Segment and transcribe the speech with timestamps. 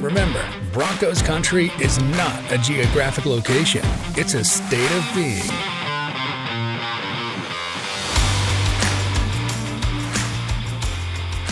[0.00, 3.82] Remember, Broncos country is not a geographic location,
[4.14, 5.42] it's a state of being.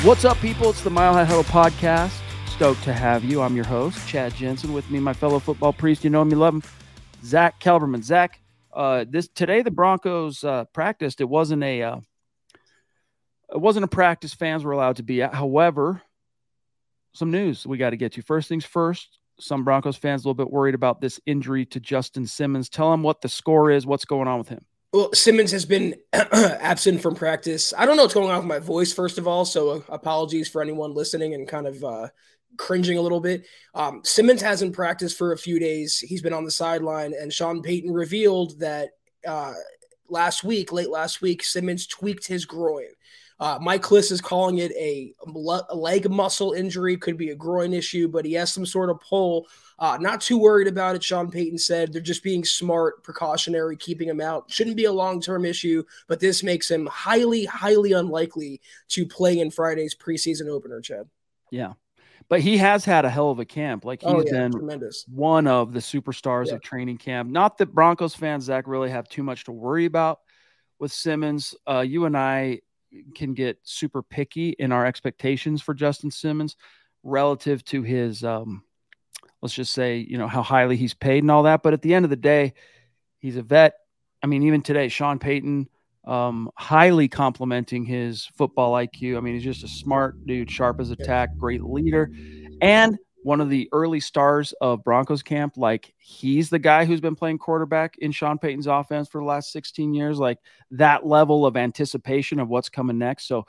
[0.07, 0.71] What's up, people?
[0.71, 2.21] It's the Mile High Huddle podcast.
[2.47, 3.43] Stoked to have you.
[3.43, 4.73] I'm your host, Chad Jensen.
[4.73, 6.05] With me, my fellow football priest.
[6.05, 6.63] You know him, you love him,
[7.25, 8.05] Zack Kelberman.
[8.05, 8.41] Zach,
[8.73, 11.21] uh, this today the Broncos uh, practiced.
[11.21, 11.97] It wasn't a uh,
[13.51, 15.35] it wasn't a practice fans were allowed to be at.
[15.35, 16.03] However,
[17.17, 18.23] some news we got to get to.
[18.23, 19.19] First things first.
[19.39, 22.69] Some Broncos fans a little bit worried about this injury to Justin Simmons.
[22.69, 23.87] Tell them what the score is.
[23.87, 24.65] What's going on with him?
[24.93, 27.75] Well, Simmons has been absent from practice.
[27.77, 29.45] I don't know what's going on with my voice, first of all.
[29.45, 32.09] So, uh, apologies for anyone listening and kind of uh,
[32.57, 33.47] cringing a little bit.
[33.75, 35.99] Um, Simmons hasn't practiced for a few days.
[35.99, 38.91] He's been on the sideline, and Sean Payton revealed that
[39.27, 39.53] uh,
[40.09, 42.89] last week, late last week, Simmons tweaked his groin.
[43.39, 45.13] Uh, Mike Klis is calling it a,
[45.69, 48.99] a leg muscle injury, could be a groin issue, but he has some sort of
[49.01, 49.47] pull.
[49.79, 51.93] Uh, not too worried about it, Sean Payton said.
[51.93, 54.51] They're just being smart, precautionary, keeping him out.
[54.51, 59.39] Shouldn't be a long term issue, but this makes him highly, highly unlikely to play
[59.39, 61.07] in Friday's preseason opener, Chad.
[61.51, 61.75] Yeah.
[62.29, 63.85] But he has had a hell of a camp.
[63.85, 65.05] Like he's Oh, yeah, been tremendous.
[65.09, 66.55] one of the superstars Yeah.
[66.55, 67.31] of training camp.
[67.31, 70.21] Not that Broncos fans, Zach, really have too much to worry about
[70.79, 71.55] with Simmons.
[71.69, 72.61] Uh, you and I
[73.15, 76.57] can get super picky in our expectations for Justin Simmons
[77.03, 78.63] relative to his, um,
[79.43, 81.63] let's just say, you know, how highly he's paid and all that.
[81.63, 82.55] But at the end of the day,
[83.19, 83.75] he's a vet.
[84.23, 85.69] I mean, even today, Sean Payton
[86.07, 89.17] um, highly complimenting his football IQ.
[89.17, 92.11] I mean, he's just a smart dude, sharp as a tack, great leader,
[92.61, 95.57] and one of the early stars of Broncos camp.
[95.57, 99.51] Like he's the guy who's been playing quarterback in Sean Payton's offense for the last
[99.51, 100.21] 16 years.
[100.21, 100.39] Like
[100.71, 103.27] that level of anticipation of what's coming next.
[103.27, 103.45] So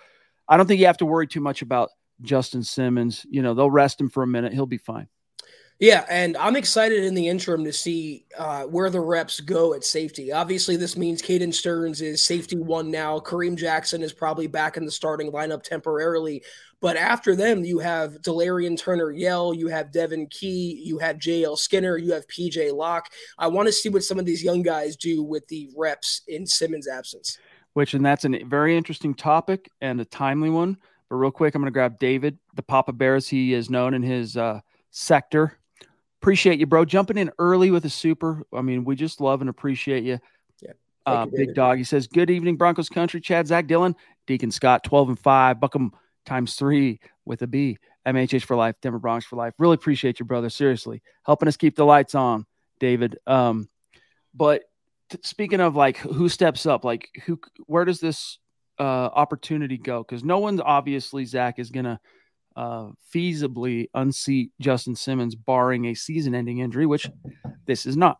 [0.47, 1.91] I don't think you have to worry too much about
[2.23, 3.23] Justin Simmons.
[3.29, 4.51] You know, they'll rest him for a minute.
[4.51, 5.09] He'll be fine.
[5.79, 9.83] Yeah, and I'm excited in the interim to see uh, where the reps go at
[9.83, 10.31] safety.
[10.31, 13.19] Obviously, this means Caden Sterns is safety one now.
[13.19, 16.41] Kareem Jackson is probably back in the starting lineup temporarily.
[16.79, 21.57] But after them, you have Delarrin Turner Yell, you have Devon Key, you have JL
[21.57, 23.09] Skinner, you have PJ Locke.
[23.39, 26.45] I want to see what some of these young guys do with the reps in
[26.45, 27.39] Simmons' absence.
[27.73, 30.77] which and that's a very interesting topic and a timely one.
[31.09, 33.93] But real quick, I'm going to grab David, the Papa Bear, as he is known
[33.93, 34.59] in his uh,
[34.91, 35.57] sector.
[36.21, 38.43] Appreciate you, bro, jumping in early with a super.
[38.53, 40.19] I mean, we just love and appreciate you.
[40.61, 40.71] Yeah.
[41.05, 41.77] Uh, you, Big dog.
[41.77, 43.95] He says, "Good evening, Broncos country." Chad, Zach, Dylan,
[44.25, 45.59] Deacon Scott, twelve and five.
[45.59, 45.91] Buckham
[46.27, 47.77] times three with a B.
[48.05, 48.75] MHH for life.
[48.81, 49.53] Denver Bronx for life.
[49.57, 50.49] Really appreciate you, brother.
[50.49, 52.45] Seriously, helping us keep the lights on,
[52.79, 53.17] David.
[53.27, 53.67] Um,
[54.33, 54.63] but
[55.09, 58.39] t- speaking of like who steps up, like who, where does this
[58.79, 60.03] uh, opportunity go?
[60.03, 61.99] Because no one's obviously Zach is gonna
[62.55, 67.09] uh, feasibly unseat Justin Simmons, barring a season-ending injury, which
[67.65, 68.19] this is not.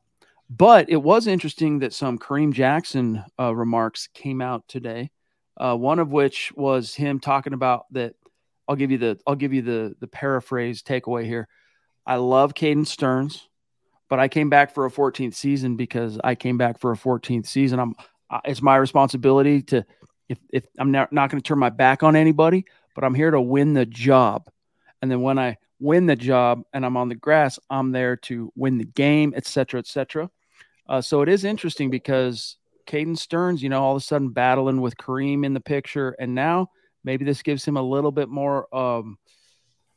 [0.50, 5.12] But it was interesting that some Kareem Jackson uh, remarks came out today.
[5.60, 8.16] Uh, one of which was him talking about that.
[8.68, 11.48] I'll give you the I'll give you the the paraphrase takeaway here.
[12.06, 13.48] I love Caden Sterns,
[14.10, 17.48] but I came back for a 14th season because I came back for a 14th
[17.48, 17.80] season.
[17.80, 17.96] I'm
[18.46, 19.86] it's my responsibility to
[20.30, 22.66] if if I'm not, not going to turn my back on anybody,
[22.96, 24.50] but I'm here to win the job.
[25.02, 28.52] And then when I win the job and I'm on the grass, I'm there to
[28.56, 30.30] win the game, et cetera, et cetera.
[30.90, 32.58] Uh, so it is interesting because
[32.88, 36.34] Caden Sterns, you know, all of a sudden battling with Kareem in the picture, and
[36.34, 36.70] now
[37.04, 39.18] maybe this gives him a little bit more um,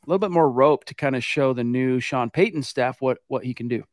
[0.05, 3.19] a little bit more rope to kind of show the new Sean Payton staff what
[3.27, 3.83] what he can do.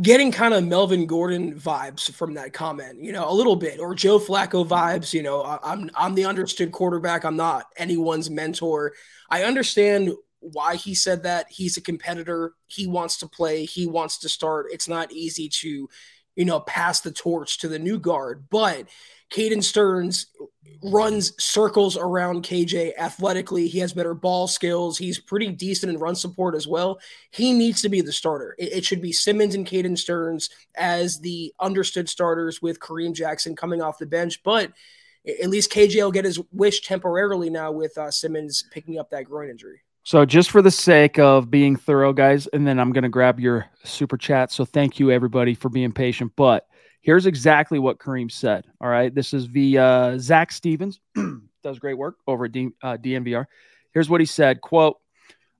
[0.00, 3.94] Getting kind of Melvin Gordon vibes from that comment, you know, a little bit, or
[3.94, 5.12] Joe Flacco vibes.
[5.12, 7.24] You know, I'm I'm the understood quarterback.
[7.24, 8.94] I'm not anyone's mentor.
[9.28, 11.46] I understand why he said that.
[11.50, 12.54] He's a competitor.
[12.66, 13.64] He wants to play.
[13.64, 14.66] He wants to start.
[14.70, 15.88] It's not easy to,
[16.36, 18.88] you know, pass the torch to the new guard, but
[19.32, 20.26] Caden Sterns
[20.82, 23.68] runs circles around KJ athletically.
[23.68, 24.98] He has better ball skills.
[24.98, 27.00] He's pretty decent in run support as well.
[27.30, 28.54] He needs to be the starter.
[28.58, 33.56] It, it should be Simmons and Caden Sterns as the understood starters with Kareem Jackson
[33.56, 34.42] coming off the bench.
[34.42, 34.72] But
[35.26, 39.24] at least KJ will get his wish temporarily now with uh, Simmons picking up that
[39.24, 39.83] groin injury.
[40.04, 43.40] So, just for the sake of being thorough, guys, and then I'm going to grab
[43.40, 44.52] your super chat.
[44.52, 46.32] So, thank you everybody for being patient.
[46.36, 46.66] But
[47.04, 48.64] Here's exactly what Kareem said.
[48.80, 49.14] All right.
[49.14, 51.00] This is via Zac Stevens,
[51.62, 53.44] does great work over at D, uh, DNVR.
[53.92, 54.96] Here's what he said quote,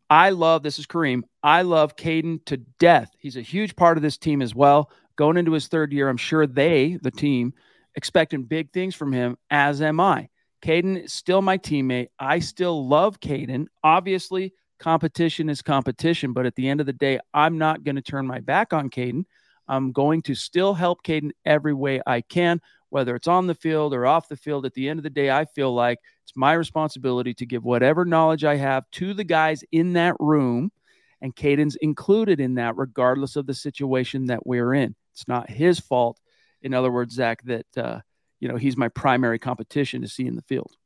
[0.08, 3.10] I love, this is Kareem, I love Caden to death.
[3.18, 4.90] He's a huge part of this team as well.
[5.16, 7.52] Going into his third year, I'm sure they, the team,
[7.94, 10.30] expecting big things from him, as am I.
[10.64, 12.08] Caden is still my teammate.
[12.18, 13.66] I still love Caden.
[13.82, 18.02] Obviously, competition is competition, but at the end of the day, I'm not going to
[18.02, 19.26] turn my back on Caden.
[19.68, 23.92] I'm going to still help Caden every way I can, whether it's on the field
[23.92, 24.64] or off the field.
[24.64, 28.06] At the end of the day, I feel like it's my responsibility to give whatever
[28.06, 30.72] knowledge I have to the guys in that room.
[31.20, 34.94] And Caden's included in that, regardless of the situation that we're in.
[35.12, 36.18] It's not his fault.
[36.62, 38.00] In other words, Zach, that, uh,
[38.44, 40.76] you know, he's my primary competition to see in the field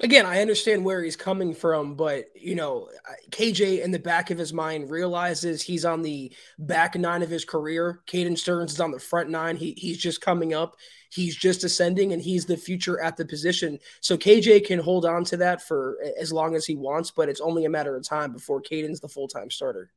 [0.00, 2.88] again, I understand where he's coming from, but you know,
[3.30, 7.44] KJ in the back of his mind realizes he's on the back nine of his
[7.44, 8.00] career.
[8.06, 9.56] Caden Sterns is on the front nine.
[9.56, 10.76] He, he's just coming up.
[11.10, 13.78] He's just ascending, and he's the future at the position.
[14.00, 17.40] So KJ can hold on to that for as long as he wants, but it's
[17.40, 19.90] only a matter of time before Caden's the full time starter.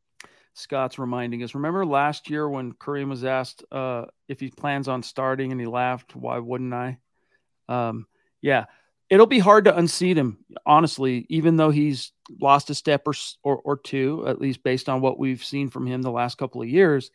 [0.56, 1.54] Scott's reminding us.
[1.54, 5.68] Remember last year when Kareem was asked uh, if he plans on starting, and he
[5.68, 6.98] laughed, "Why wouldn't I?"
[7.70, 8.08] Um,
[8.42, 8.66] yeah
[9.10, 12.12] it'll be hard to unseat him, honestly, even though he's
[12.42, 13.14] lost a step or,
[13.44, 16.62] or, or two, at least based on what we've seen from him the last couple
[16.62, 17.12] of years.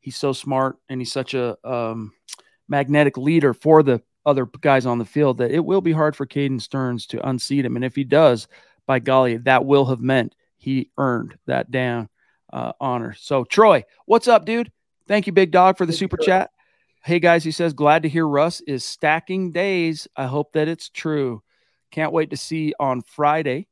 [0.00, 2.12] He's so smart and he's such a um,
[2.68, 6.26] magnetic leader for the other guys on the field that it will be hard for
[6.26, 7.76] Caden Sterns to unseat him.
[7.76, 8.46] And if he does,
[8.86, 12.08] by golly, that will have meant he earned that damn
[12.52, 13.14] uh, honor.
[13.18, 14.70] So, Troy, what's up, dude?
[15.08, 16.50] Thank you, Big Dog, for the super chat.
[17.04, 20.06] Hey guys, he says, glad to hear Russ is stacking days.
[20.16, 21.42] I hope that it's true.
[21.90, 23.66] Can't wait to see on Friday.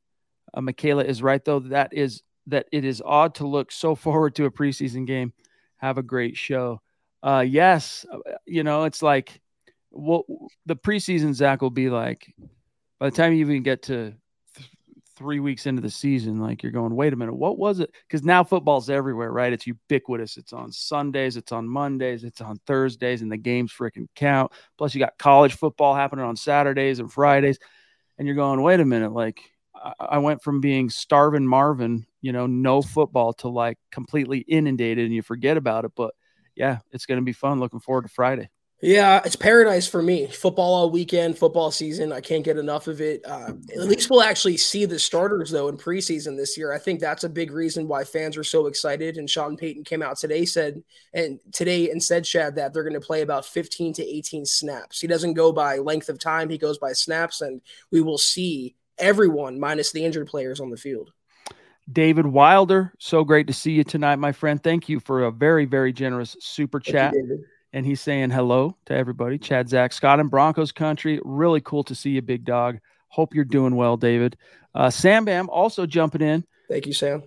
[0.52, 1.60] Uh, Michaela is right though.
[1.60, 5.32] That is that it is odd to look so forward to a preseason game.
[5.76, 6.80] Have a great show.
[7.22, 9.40] Uh, yes, uh, you know it's like
[9.92, 10.24] well,
[10.66, 12.34] the preseason Zach will be like
[12.98, 14.14] by the time you even get to
[15.20, 17.94] three weeks into the season, like you're going, wait a minute, what was it?
[18.08, 19.52] Because now football's everywhere, right?
[19.52, 20.38] It's ubiquitous.
[20.38, 24.50] It's on Sundays, it's on Mondays, it's on Thursdays, and the games freaking count.
[24.78, 27.58] Plus, you got college football happening on Saturdays and Fridays.
[28.16, 29.42] And you're going, wait a minute, like
[30.00, 35.14] I went from being starving Marvin, you know, no football to like completely inundated and
[35.14, 35.92] you forget about it.
[35.94, 36.14] But
[36.54, 37.60] yeah, it's going to be fun.
[37.60, 38.48] Looking forward to Friday.
[38.82, 40.26] Yeah, it's paradise for me.
[40.26, 42.12] Football all weekend, football season.
[42.12, 43.20] I can't get enough of it.
[43.26, 46.72] Uh, at least we'll actually see the starters though in preseason this year.
[46.72, 49.18] I think that's a big reason why fans are so excited.
[49.18, 52.94] And Sean Payton came out today said and today and said Chad that they're going
[52.94, 54.98] to play about 15 to 18 snaps.
[54.98, 58.76] He doesn't go by length of time; he goes by snaps, and we will see
[58.98, 61.12] everyone minus the injured players on the field.
[61.92, 64.62] David Wilder, so great to see you tonight, my friend.
[64.62, 67.14] Thank you for a very, very generous super chat.
[67.14, 69.38] You, and he's saying hello to everybody.
[69.38, 71.20] Chad Zach, Scott and Broncos country.
[71.24, 72.78] Really cool to see you, big dog.
[73.08, 74.36] Hope you're doing well, David.
[74.74, 76.44] Uh, Sam Bam also jumping in.
[76.68, 77.22] Thank you, Sam.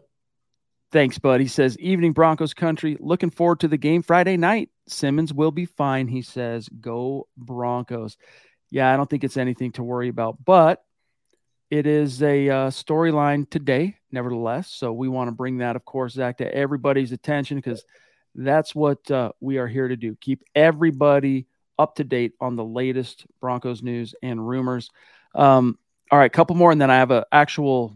[0.91, 1.41] Thanks, bud.
[1.41, 2.97] He says, Evening Broncos country.
[2.99, 4.69] Looking forward to the game Friday night.
[4.87, 6.07] Simmons will be fine.
[6.07, 8.17] He says, Go Broncos.
[8.69, 10.83] Yeah, I don't think it's anything to worry about, but
[11.69, 14.69] it is a uh, storyline today, nevertheless.
[14.69, 17.83] So we want to bring that, of course, Zach, to everybody's attention because
[18.35, 20.15] that's what uh, we are here to do.
[20.19, 21.47] Keep everybody
[21.77, 24.89] up to date on the latest Broncos news and rumors.
[25.35, 25.77] Um,
[26.11, 27.95] all right, couple more, and then I have an actual.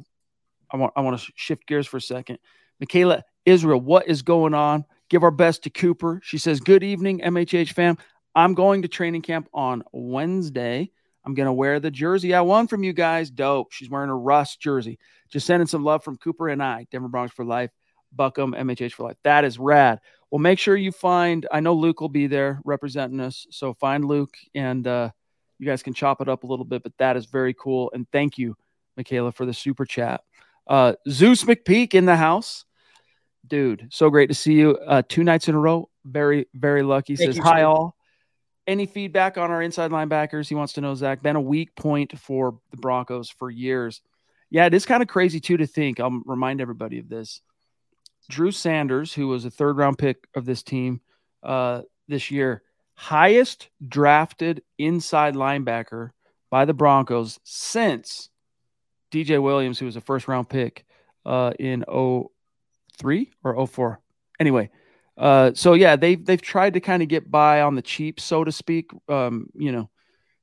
[0.72, 2.39] I want I want to shift gears for a second.
[2.79, 4.86] Michaela Israel, what is going on?
[5.10, 6.20] Give our best to Cooper.
[6.24, 7.98] She says, "Good evening, MHH fam.
[8.36, 10.91] I'm going to training camp on Wednesday.
[11.25, 13.29] I'm gonna wear the jersey I won from you guys.
[13.29, 13.72] Dope.
[13.72, 15.00] She's wearing a Russ jersey.
[15.29, 17.70] Just sending some love from Cooper and I, Denver Broncos for life.
[18.11, 19.17] Buckham, MHH for life.
[19.23, 19.99] That is rad.
[20.31, 21.47] Well, make sure you find.
[21.51, 25.09] I know Luke will be there representing us, so find Luke and uh,
[25.59, 26.83] you guys can chop it up a little bit.
[26.83, 28.55] But that is very cool, and thank you
[28.97, 30.21] Michaela, for the super chat.
[30.65, 32.65] Uh, Zeus McPeak in the house.
[33.45, 34.77] Dude, so great to see you.
[34.85, 35.89] Uh, two nights in a row.
[36.03, 37.15] Very, very lucky.
[37.15, 37.95] Thank Says, you, Hi, all.
[38.65, 40.49] Any feedback on our inside linebackers?
[40.49, 41.21] He wants to know, Zach.
[41.21, 44.01] Been a weak point for the Broncos for years.
[44.49, 46.01] Yeah, it is kind of crazy, too, to think.
[46.01, 47.41] I'll remind everybody of this.
[48.29, 51.01] Drew Sanders, who was a third round pick of this team
[51.43, 52.63] uh, this year,
[52.96, 56.12] highest drafted inside linebacker
[56.50, 58.29] by the Broncos since
[59.12, 60.86] DJ Williams, who was a first round pick
[61.25, 64.00] uh, in 03 or 04.
[64.39, 64.69] Anyway,
[65.17, 68.43] uh, so yeah, they've they've tried to kind of get by on the cheap, so
[68.43, 68.91] to speak.
[69.10, 69.89] Um, you know,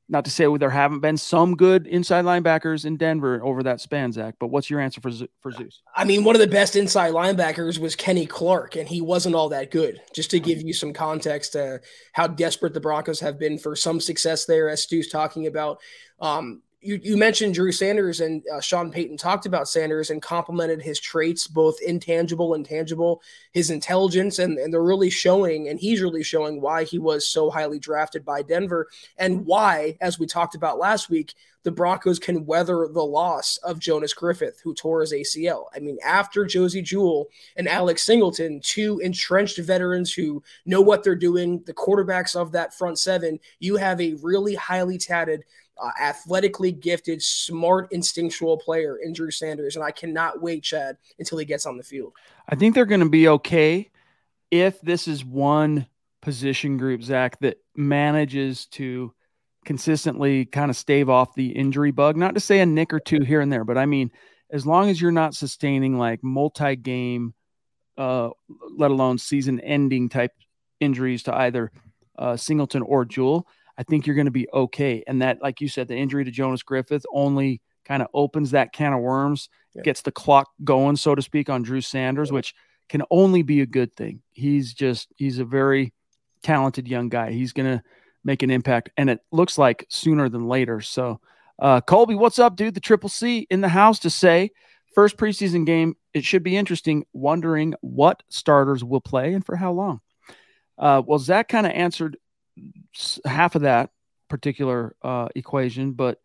[0.09, 4.13] not to say there haven't been some good inside linebackers in Denver over that span,
[4.13, 4.35] Zach.
[4.39, 5.81] But what's your answer for for Zeus?
[5.95, 9.49] I mean, one of the best inside linebackers was Kenny Clark, and he wasn't all
[9.49, 10.01] that good.
[10.15, 11.81] Just to give you some context to
[12.13, 15.81] how desperate the Broncos have been for some success there, as Stu's talking about.
[16.21, 20.83] Um, you, you mentioned Drew Sanders, and uh, Sean Payton talked about Sanders and complimented
[20.83, 23.23] his traits, both intangible and tangible,
[23.53, 27.51] his intelligence, and, and they're really showing, and he's really showing why he was so
[27.51, 32.45] highly drafted by Denver, and why, as we talked about last week, the Broncos can
[32.45, 35.65] weather the loss of Jonas Griffith, who tore his ACL.
[35.75, 41.17] I mean, after Josey Jewell and Alex Singleton, two entrenched veterans who know what they're
[41.17, 45.45] doing, the quarterbacks of that front seven, you have a really highly tatted,
[45.83, 49.77] uh, athletically gifted, smart, instinctual player in Drew Sanders.
[49.77, 52.13] And I cannot wait, Chad, until he gets on the field.
[52.49, 53.91] I think they're going to be okay
[54.51, 55.87] if this is one
[56.21, 59.13] position group, Zach, that manages to
[59.65, 62.17] consistently kind of stave off the injury bug.
[62.17, 64.11] Not to say a nick or two here and there, but I mean,
[64.51, 67.35] as long as you're not sustaining like multi game,
[67.97, 68.31] uh,
[68.77, 70.33] let alone season ending type
[70.81, 71.73] injuries to either
[72.19, 75.03] uh, Singleton or Jewell, I think you're going to be okay.
[75.07, 78.73] And that, like you said, the injury to Jonas Griffith only kind of opens that
[78.73, 79.83] can of worms, Yeah.
[79.83, 82.55] gets the clock going, so to speak, on Drew Sanders, which
[82.89, 84.23] can only be a good thing.
[84.33, 85.93] He's just, he's a very
[86.43, 87.33] talented young guy.
[87.33, 87.83] He's going to
[88.23, 90.81] make an impact, and it looks like sooner than later.
[90.81, 91.21] So,
[91.59, 92.75] uh, Colby, what's up, dude?
[92.75, 94.51] The Triple C in the house to say
[94.95, 95.97] first preseason game.
[96.15, 97.05] It should be interesting.
[97.13, 100.01] Wondering what starters will play and for how long.
[100.79, 102.17] Uh, well, Zach kind of answered
[103.25, 103.91] half of that
[104.29, 106.19] particular uh, equation, but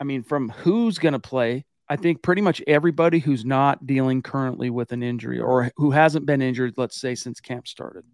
[0.00, 4.22] I mean, from who's going to play, I think pretty much everybody who's not dealing
[4.22, 8.04] currently with an injury or who hasn't been injured, let's say, since camp started.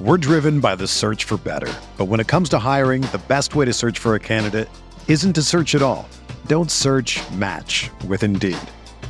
[0.00, 1.72] We're driven by the search for better.
[1.96, 4.68] But when it comes to hiring, the best way to search for a candidate
[5.08, 6.08] isn't to search at all.
[6.46, 8.58] Don't search match with Indeed.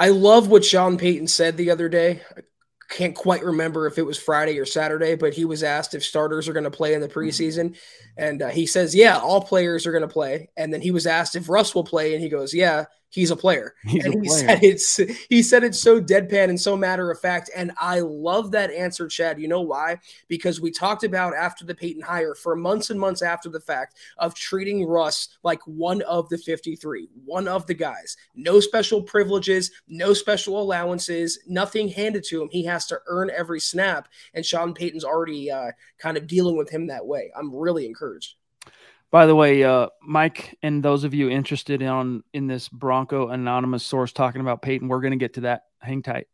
[0.00, 2.22] I love what Sean Payton said the other day.
[2.34, 2.40] I
[2.88, 6.48] can't quite remember if it was Friday or Saturday, but he was asked if starters
[6.48, 7.76] are going to play in the preseason.
[8.16, 10.48] And uh, he says, Yeah, all players are going to play.
[10.56, 12.14] And then he was asked if Russ will play.
[12.14, 13.74] And he goes, Yeah, he's a player.
[13.84, 14.46] He's and a he player.
[14.46, 14.96] said it's
[15.28, 17.50] he said it's so deadpan and so matter of fact.
[17.54, 19.40] And I love that answer, Chad.
[19.40, 19.98] You know why?
[20.28, 23.96] Because we talked about after the Payton hire for months and months after the fact
[24.18, 28.16] of treating Russ like one of the 53, one of the guys.
[28.34, 32.48] No special privileges, no special allowances, nothing handed to him.
[32.50, 34.08] He has to earn every snap.
[34.34, 37.32] And Sean Payton's already uh, kind of dealing with him that way.
[37.36, 38.36] I'm really encouraged.
[39.10, 43.82] By the way, uh, Mike, and those of you interested on in this Bronco anonymous
[43.82, 45.64] source talking about Payton, we're going to get to that.
[45.80, 46.28] Hang tight.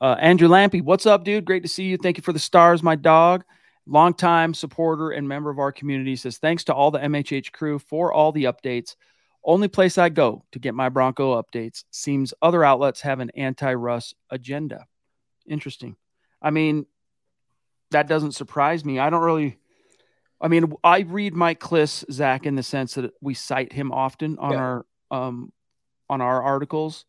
[0.00, 1.44] Uh, Andrew Lampy, what's up, dude?
[1.44, 1.98] Great to see you.
[1.98, 3.44] Thank you for the stars, my dog.
[3.86, 8.12] Longtime supporter and member of our community says, thanks to all the MHH crew for
[8.12, 8.96] all the updates.
[9.44, 11.84] Only place I go to get my Bronco updates.
[11.90, 14.86] Seems other outlets have an anti Russ agenda.
[15.46, 15.96] Interesting.
[16.40, 16.86] I mean,
[17.90, 18.98] that doesn't surprise me.
[18.98, 19.58] I don't really.
[20.44, 24.36] I mean, I read Mike Klis, Zach, in the sense that we cite him often
[24.38, 24.58] on yeah.
[24.58, 25.52] our um,
[26.10, 27.06] on our articles.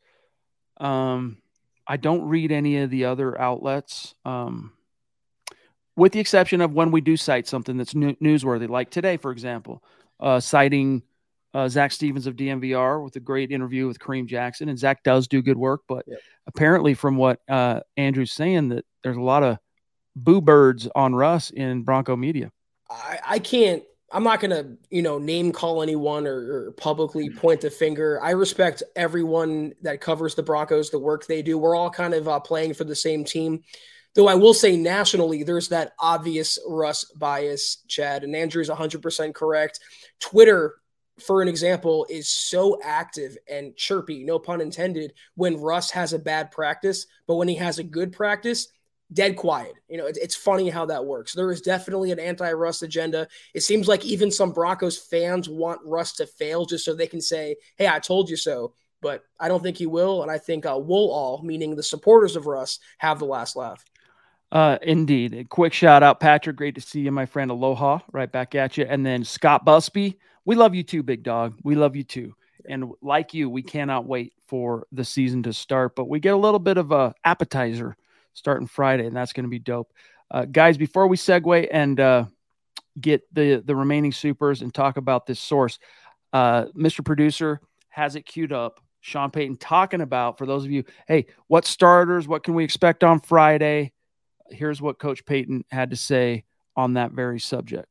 [0.78, 1.40] Um,
[1.86, 4.72] I don't read any of the other outlets, um,
[5.98, 9.32] with the exception of when we do cite something that's new- newsworthy, like today, for
[9.32, 9.84] example,
[10.22, 11.04] uh, citing
[11.54, 14.70] uh, Zac Stevens of DNVR with a great interview with Kareem Jackson.
[14.70, 16.20] And Zach does do good work, but yep.
[16.48, 19.58] apparently, from what uh, Andrew's saying, that there's a lot of
[20.16, 22.50] boo birds on Russ in Bronco media.
[22.90, 23.84] I, I can't.
[24.12, 28.22] I'm not gonna, you know, name call anyone or, or, publicly point the finger.
[28.22, 31.58] I respect everyone that covers the Broncos, the work they do.
[31.58, 33.64] We're all kind of uh, playing for the same team.
[34.14, 39.80] Though I will say nationally, there's that obvious Russ bias, Chad, and Andrew's 100% correct.
[40.20, 40.76] Twitter
[41.20, 46.20] for an example, is so active and chirpy, no pun intended, when Russ has a
[46.20, 48.68] bad practice, but when he has a good practice,
[49.14, 49.74] dead quiet.
[49.88, 51.34] You know, it's funny how that works.
[51.34, 53.28] There is definitely an anti-Russ agenda.
[53.54, 57.22] It seems like even some Broncos fans want Russ to fail just so they can
[57.22, 60.66] say, "Hey, I told you so." But I don't think he will, and I think
[60.66, 63.84] uh, we'll all, meaning the supporters of Russ, have the last laugh.
[64.52, 65.34] Uh, indeed.
[65.34, 66.56] A quick shout out, Patrick.
[66.56, 67.52] Great to see you, my friend.
[67.52, 68.86] Aloha, right back at you.
[68.88, 71.56] And then Scott Busby we love you too, big dog.
[71.64, 72.36] We love you too.
[72.68, 75.96] And like you, we cannot wait for the season to start.
[75.96, 77.98] But we get a little bit of a appetizer
[78.36, 79.92] starting Friday, and that's going to be dope.
[80.30, 82.26] Uh, guys, before we segue and uh,
[83.00, 85.80] get the the remaining supers and talk about this source,
[86.34, 87.04] uh, Mr.
[87.04, 88.80] Producer has it queued up.
[89.02, 92.28] Sean Payton talking about for those of you, hey, what starters?
[92.28, 93.94] What can we expect on Friday?
[94.50, 96.44] Here's what Coach Payton had to say
[96.76, 97.88] on that very subject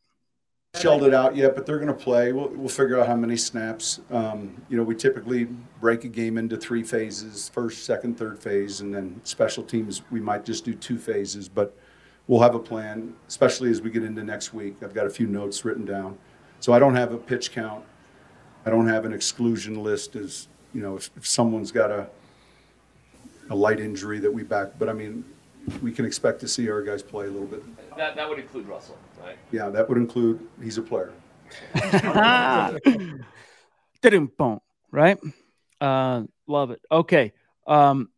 [0.75, 2.33] shelled it out yet, but they're going to play.
[2.33, 4.01] We'll, we'll figure out how many snaps.
[4.11, 5.45] Um, you know, we typically
[5.81, 10.21] break a game into three phases first, second, third phase, and then special teams, we
[10.21, 11.77] might just do two phases, but
[12.27, 14.77] we'll have a plan, especially as we get into next week.
[14.83, 16.19] I've got a few notes written down.
[16.61, 17.85] So I don't have a pitch count.
[18.67, 22.09] I don't have an exclusion list as, you know, if, if someone's got a,
[23.51, 25.25] a light injury that we back, but I mean,
[25.83, 27.63] we can expect to see our guys play a little bit.
[27.97, 29.39] That, that would include Russell, right?
[29.51, 31.13] Yeah, that would include he's a player.
[34.37, 34.61] boom,
[34.91, 35.19] right?
[35.81, 36.81] Uh, love it.
[36.91, 37.33] Okay.
[37.67, 38.11] Um,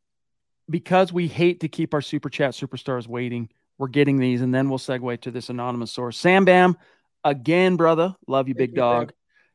[0.69, 4.69] because we hate to keep our super chat superstars waiting, we're getting these, and then
[4.69, 6.19] we'll segue to this anonymous source.
[6.19, 6.77] Sam Bam,
[7.25, 8.17] again, brother.
[8.27, 9.13] Love you, big dog.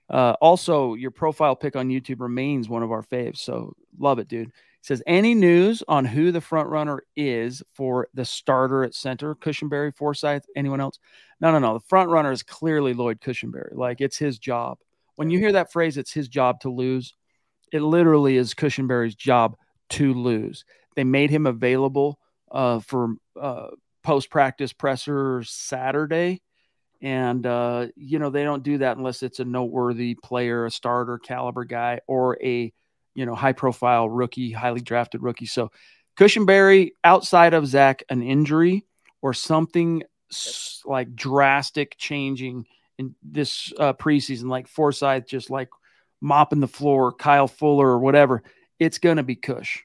[0.10, 3.38] Uh, also, your profile pic on YouTube remains one of our faves.
[3.38, 8.26] So love it, dude says any news on who the front runner is for the
[8.26, 9.36] starter at center?
[9.36, 11.00] Cushenberry, Forsyth, anyone else?
[11.40, 11.74] No, no, no.
[11.76, 13.76] The front runner is clearly Lloyd Cushenberry.
[13.76, 14.80] Like it's his job.
[15.16, 17.14] When you hear that phrase, it's his job to lose.
[17.72, 19.56] It literally is Cushenberry's job
[19.92, 20.66] to lose.
[20.96, 22.20] They made him available
[22.52, 23.68] uh, for uh,
[24.04, 26.42] post practice presser Saturday.
[27.02, 31.18] And, uh, you know, they don't do that unless it's a noteworthy player, a starter
[31.18, 32.72] caliber guy, or a
[33.16, 35.46] you know, high profile rookie, highly drafted rookie.
[35.46, 35.72] So
[36.18, 38.86] Cushenberry, outside of Zach, an injury
[39.22, 40.04] or something
[40.86, 42.66] like drastic changing
[42.98, 45.70] in this uh, preseason, like Forsyth just like
[46.22, 48.44] mopping the floor, Kyle Fuller or whatever,
[48.80, 49.84] it's going to be Cush.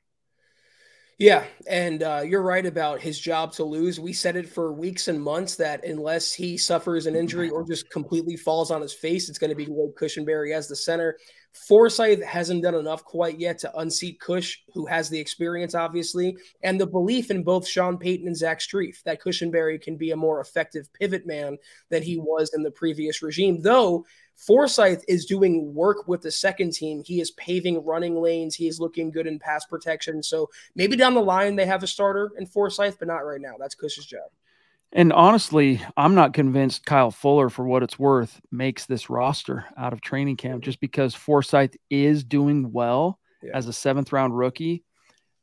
[1.18, 3.98] Yeah, and uh, you're right about his job to lose.
[3.98, 7.88] We said it for weeks and months that unless he suffers an injury or just
[7.88, 11.16] completely falls on his face, it's going to be Lloyd Cushenberry as the center.
[11.55, 16.79] Forsyth hasn't done enough quite yet to unseat Cush, who has the experience, obviously, and
[16.79, 20.42] the belief in both Sean Payton and Zach Strief that Cushenberry can be a more
[20.42, 21.57] effective pivot man
[21.88, 23.62] than he was in the previous regime.
[23.62, 24.05] Though
[24.37, 27.03] Forsyth is doing work with the second team.
[27.05, 28.55] He is paving running lanes.
[28.55, 30.22] He is looking good in pass protection.
[30.22, 33.55] So maybe down the line they have a starter in Forsyth, but not right now.
[33.59, 34.29] That's Cush's job.
[34.92, 39.92] And honestly, I'm not convinced Kyle Fuller, for what it's worth, makes this roster out
[39.92, 43.51] of training camp just because Forsyth is doing well yeah.
[43.55, 44.85] as a seventh round rookie.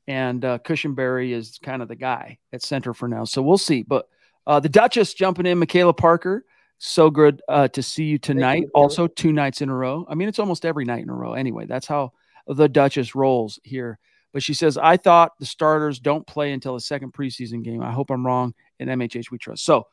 [0.08, 3.26] And uh, Cushenberry is kind of the guy at center for now.
[3.26, 3.84] So we'll see.
[3.84, 4.08] But
[4.46, 6.46] uh, the Duchess jumping in, Michaela Parker.
[6.80, 8.64] So good uh, to see you tonight.
[8.64, 10.06] You, also, two nights in a row.
[10.10, 11.66] I mean, it's almost every night in a row anyway.
[11.66, 12.12] That's how
[12.48, 14.00] the Duchess rolls here.
[14.34, 17.82] But she says, I thought the starters don't play until the second preseason game.
[17.82, 18.54] I hope I'm wrong.
[18.80, 19.64] In MHH, we trust.
[19.64, 19.88] So,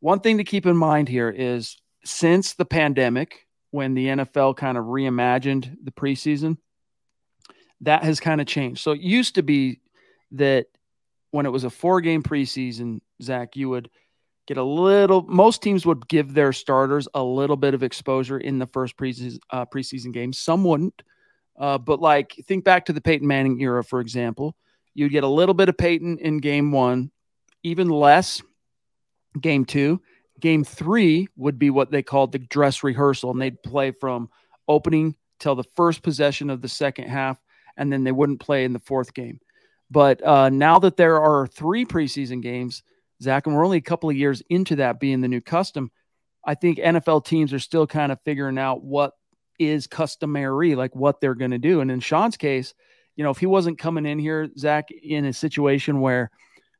[0.00, 4.78] one thing to keep in mind here is since the pandemic, when the NFL kind
[4.78, 6.58] of reimagined the preseason,
[7.82, 8.80] that has kind of changed.
[8.80, 9.80] So it used to be
[10.32, 10.66] that
[11.30, 13.90] when it was a four game preseason, Zach, you would
[14.48, 18.58] get a little, most teams would give their starters a little bit of exposure in
[18.58, 20.32] the first preseason, uh, preseason game.
[20.32, 21.02] Some wouldn't.
[21.58, 24.56] Uh, but like, think back to the Peyton Manning era, for example.
[24.94, 27.10] You'd get a little bit of Peyton in game one,
[27.62, 28.40] even less
[29.38, 30.00] game two.
[30.40, 34.30] Game three would be what they called the dress rehearsal, and they'd play from
[34.66, 37.38] opening till the first possession of the second half,
[37.76, 39.40] and then they wouldn't play in the fourth game.
[39.90, 42.82] But uh, now that there are three preseason games,
[43.22, 45.90] Zach, and we're only a couple of years into that being the new custom,
[46.44, 49.12] I think NFL teams are still kind of figuring out what
[49.58, 51.80] is customary, like what they're going to do.
[51.80, 52.74] And in Sean's case,
[53.16, 56.30] you know, if he wasn't coming in here, Zach, in a situation where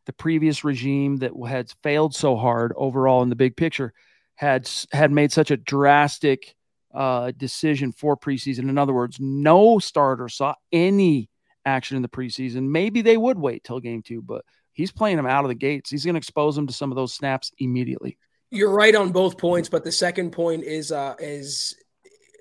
[0.07, 3.93] the previous regime that had failed so hard overall in the big picture
[4.37, 6.55] had had made such a drastic
[6.95, 8.71] uh, decision for preseason.
[8.71, 11.29] In other words, no starter saw any
[11.67, 12.69] action in the preseason.
[12.69, 14.45] Maybe they would wait till game two, but
[14.79, 15.91] he's playing him out of the gates.
[15.91, 18.17] He's going to expose him to some of those snaps immediately.
[18.51, 21.75] You're right on both points, but the second point is uh, is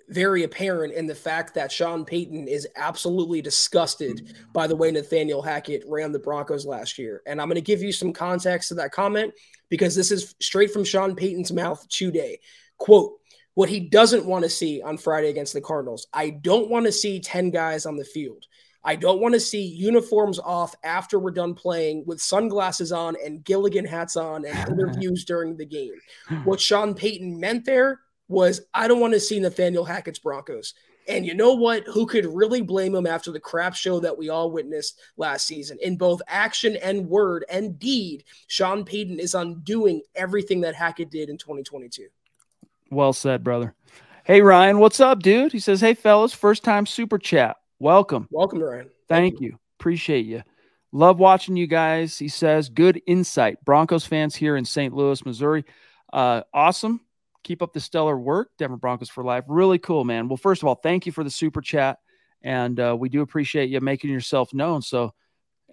[0.09, 5.41] very apparent in the fact that Sean Payton is absolutely disgusted by the way Nathaniel
[5.41, 7.21] Hackett ran the Broncos last year.
[7.25, 9.33] And I'm going to give you some context to that comment
[9.67, 12.39] because this is straight from Sean Payton's mouth today.
[12.77, 13.15] Quote,
[13.55, 16.07] what he doesn't want to see on Friday against the Cardinals.
[16.13, 18.45] I don't want to see 10 guys on the field.
[18.87, 23.43] I don't want to see uniforms off after we're done playing with sunglasses on and
[23.43, 25.91] Gilligan hats on and interviews during the game.
[26.27, 26.45] Hmm.
[26.45, 30.73] What Sean Payton meant there was I don't want to see Nathaniel Hackett's Broncos.
[31.09, 31.83] And you know what?
[31.87, 35.77] Who could really blame him after the crap show that we all witnessed last season?
[35.81, 41.29] In both action and word and deed, Sean Payton is undoing everything that Hackett did
[41.29, 42.07] in 2022.
[42.89, 43.73] Well said, brother.
[44.23, 45.51] Hey, Ryan, what's up, dude?
[45.51, 47.57] He says, Hey, fellas, first time super chat.
[47.79, 48.27] Welcome.
[48.31, 48.89] Welcome, Ryan.
[49.07, 49.47] Thank, Thank you.
[49.47, 49.59] you.
[49.79, 50.43] Appreciate you.
[50.91, 52.17] Love watching you guys.
[52.17, 53.63] He says, Good insight.
[53.65, 54.93] Broncos fans here in St.
[54.93, 55.65] Louis, Missouri.
[56.11, 57.01] Uh, awesome.
[57.43, 59.43] Keep up the stellar work, Denver Broncos for life.
[59.47, 60.27] Really cool, man.
[60.27, 61.99] Well, first of all, thank you for the super chat,
[62.41, 64.81] and uh, we do appreciate you making yourself known.
[64.81, 65.13] So,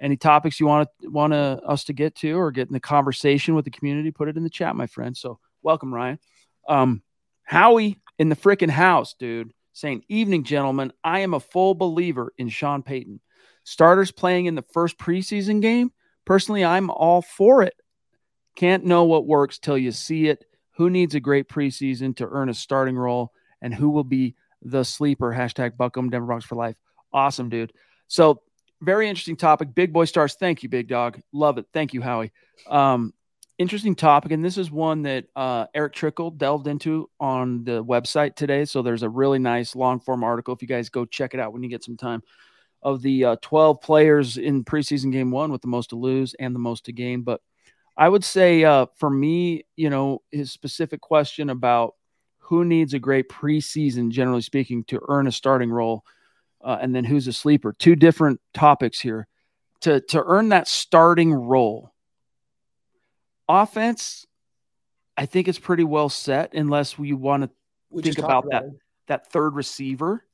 [0.00, 2.80] any topics you want to want to, us to get to or get in the
[2.80, 5.16] conversation with the community, put it in the chat, my friend.
[5.16, 6.18] So, welcome, Ryan.
[6.68, 7.02] Um,
[7.44, 10.92] Howie in the freaking house, dude, saying, "Evening, gentlemen.
[11.04, 13.20] I am a full believer in Sean Payton.
[13.64, 15.92] Starters playing in the first preseason game.
[16.24, 17.74] Personally, I'm all for it.
[18.56, 22.48] Can't know what works till you see it." who needs a great preseason to earn
[22.48, 23.32] a starting role,
[23.62, 25.32] and who will be the sleeper.
[25.32, 26.76] Hashtag Buckham Denver Bronx for life.
[27.12, 27.72] Awesome, dude.
[28.08, 28.42] So
[28.80, 29.74] very interesting topic.
[29.74, 30.34] Big boy stars.
[30.34, 31.20] Thank you, big dog.
[31.32, 31.66] Love it.
[31.72, 32.32] Thank you, Howie.
[32.68, 33.14] Um,
[33.58, 38.34] interesting topic, and this is one that uh, Erick Trickel delved into on the website
[38.36, 38.64] today.
[38.64, 40.54] So there's a really nice long form article.
[40.54, 42.22] If you guys go check it out when you get some time,
[42.84, 46.54] of the uh, 12 players in preseason game one with the most to lose and
[46.54, 47.22] the most to gain.
[47.22, 47.40] But
[47.96, 51.94] I would say uh, for me, you know, his specific question about
[52.38, 56.04] who needs a great preseason, generally speaking, to earn a starting role,
[56.62, 57.72] uh, and then who's a sleeper.
[57.72, 59.26] Two different topics here.
[59.82, 61.93] To to earn that starting role,
[63.48, 64.26] offense,
[65.16, 68.64] I think it's pretty well set unless we want to think about, about that
[69.06, 70.24] that third receiver.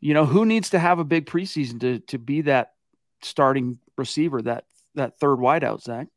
[0.00, 2.72] You know, who needs to have a big preseason to to be that
[3.22, 4.64] starting receiver, that
[4.94, 6.08] that third wideout, Zach?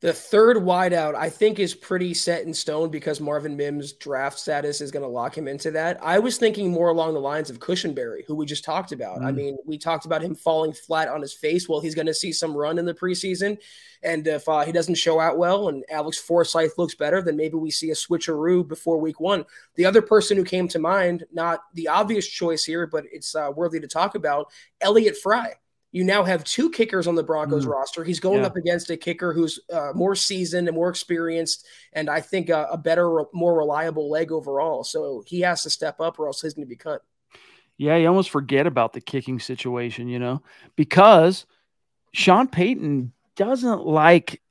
[0.00, 4.80] The third wideout, I think, is pretty set in stone because Marvin Mims' draft status
[4.80, 5.98] is going to lock him into that.
[6.02, 9.18] I was thinking more along the lines of Cushenberry, who we just talked about.
[9.20, 9.26] Mm.
[9.26, 11.68] I mean, we talked about him falling flat on his face.
[11.68, 13.58] Well, he's going to see some run in the preseason.
[14.02, 17.56] And if uh, he doesn't show out well and Alex Forsyth looks better, then maybe
[17.56, 19.44] we see a switcheroo before week one.
[19.74, 23.52] The other person who came to mind, not the obvious choice here, but it's uh,
[23.54, 25.56] worthy to talk about, Elliott Fry
[25.92, 27.70] you now have two kickers on the Broncos mm.
[27.70, 28.04] roster.
[28.04, 28.46] He's going yeah.
[28.46, 32.68] up against a kicker who's uh, more seasoned and more experienced, and I think a,
[32.70, 34.84] a better, more reliable leg overall.
[34.84, 37.02] So he has to step up, or else he's going to be cut.
[37.76, 40.42] Yeah, you almost forget about the kicking situation, you know,
[40.76, 41.46] because
[42.12, 44.42] Sean Payton doesn't like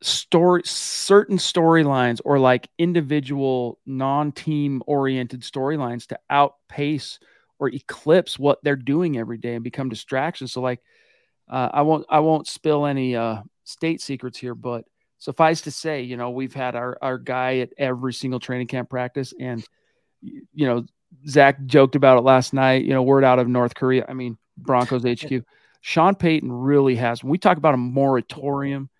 [0.00, 7.20] story certain storylines or like individual non-team oriented storylines to outpace–
[7.58, 10.52] or eclipse what they're doing every day and become distractions.
[10.52, 10.80] So like
[11.48, 14.84] uh, I won't I won't spill any uh, state secrets here, but
[15.18, 18.90] suffice to say, you know, we've had our our guy at every single training camp
[18.90, 19.64] practice, and
[20.20, 20.84] you know,
[21.26, 22.84] Zach joked about it last night.
[22.84, 24.04] You know, word out of North Korea.
[24.08, 25.42] I mean, Broncos HQ.
[25.80, 27.22] Sean Payton really has.
[27.22, 28.90] When we talk about a moratorium,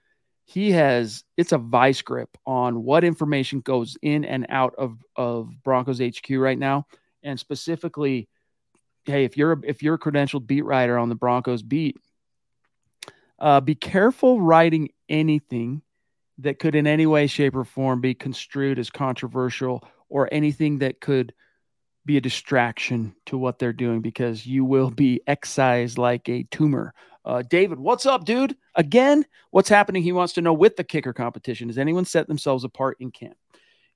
[0.44, 5.50] he has it's a vice grip on what information goes in and out of of
[5.62, 6.86] Broncos HQ right now,
[7.22, 8.28] and specifically,
[9.08, 11.96] hey, if you're a, if you're a credentialed beat writer on the Broncos beat,
[13.38, 15.82] uh, be careful writing anything
[16.38, 21.00] that could in any way, shape, or form be construed as controversial or anything that
[21.00, 21.32] could
[22.04, 26.94] be a distraction to what they're doing because you will be excised like a tumor.
[27.24, 28.56] Uh, David, what's up, dude?
[28.74, 30.02] Again, what's happening?
[30.02, 31.68] He wants to know with the kicker competition.
[31.68, 33.36] Has anyone set themselves apart in camp?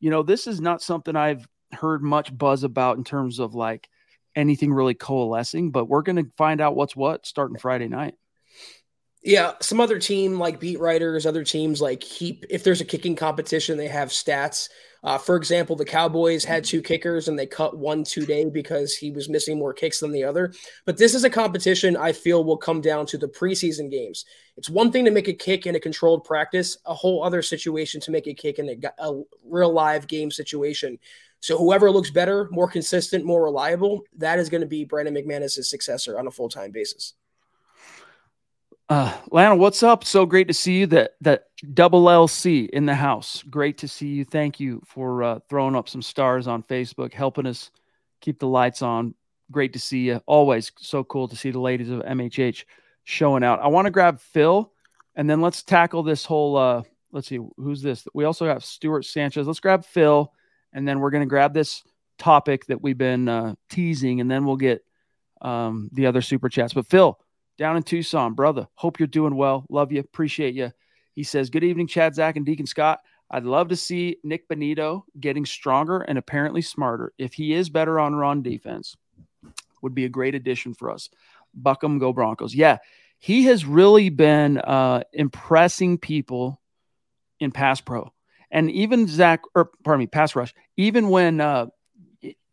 [0.00, 3.88] You know, this is not something I've heard much buzz about in terms of like
[4.36, 8.14] anything really coalescing, but we're going to find out what's what starting Friday night.
[9.24, 13.14] Yeah, some other team like beat writers, other teams like keep if there's a kicking
[13.14, 14.68] competition, they have stats.
[15.04, 19.12] Uh, for example, the Cowboys had two kickers and they cut one today because he
[19.12, 20.52] was missing more kicks than the other.
[20.86, 24.24] But this is a competition I feel will come down to the preseason games.
[24.56, 28.00] It's one thing to make a kick in a controlled practice, a whole other situation
[28.02, 30.98] to make a kick in a, a real live game situation.
[31.42, 35.64] So whoever looks better, more consistent, more reliable, that is going to be Brandon McManus'
[35.64, 37.14] successor on a full time basis.
[38.88, 40.04] Uh, Lana, what's up?
[40.04, 40.86] So great to see you.
[40.86, 43.42] That that double LC in the house.
[43.50, 44.24] Great to see you.
[44.24, 47.72] Thank you for uh, throwing up some stars on Facebook, helping us
[48.20, 49.14] keep the lights on.
[49.50, 50.20] Great to see you.
[50.26, 52.64] Always so cool to see the ladies of MHH
[53.02, 53.58] showing out.
[53.60, 54.72] I want to grab Phil,
[55.16, 56.56] and then let's tackle this whole.
[56.56, 58.06] Uh, let's see, who's this?
[58.14, 59.48] We also have Stuart Sanchez.
[59.48, 60.32] Let's grab Phil,
[60.72, 61.82] and then we're going to grab this
[62.18, 64.84] topic that we've been uh, teasing, and then we'll get
[65.40, 66.72] um, the other super chats.
[66.72, 67.18] But Phil,
[67.58, 68.34] down in Tucson.
[68.34, 69.64] Brother, hope you're doing well.
[69.68, 70.00] Love you.
[70.00, 70.72] Appreciate you.
[71.14, 73.00] He says, Good evening, Chad, Zach, and Deacon Scott.
[73.30, 77.12] I'd love to see Nik Bonitto getting stronger and apparently smarter.
[77.18, 78.96] If he is better on run defense,
[79.80, 81.08] would be a great addition for us.
[81.54, 82.54] Buckham, go Broncos.
[82.54, 82.78] Yeah,
[83.18, 86.60] he has really been uh, impressing people
[87.40, 88.12] in pass pro.
[88.52, 91.66] And even Zach, or pardon me, pass rush, even when uh,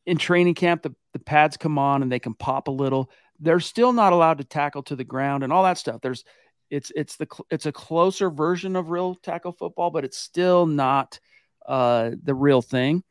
[0.08, 3.60] in training camp, the, the pads come on and they can pop a little they're
[3.60, 6.02] still not allowed to tackle to the ground and all that stuff.
[6.02, 6.24] There's
[6.70, 11.20] it's it's the it's a closer version of real tackle football, but it's still not
[11.66, 13.04] uh, the real thing.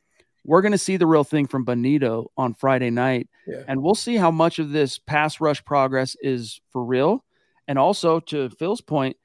[0.44, 3.64] We're going to see the real thing from Bonitto on Friday night, yeah.
[3.66, 7.24] and we'll see how much of this pass rush progress is for real,
[7.66, 9.16] and also to Phil's point,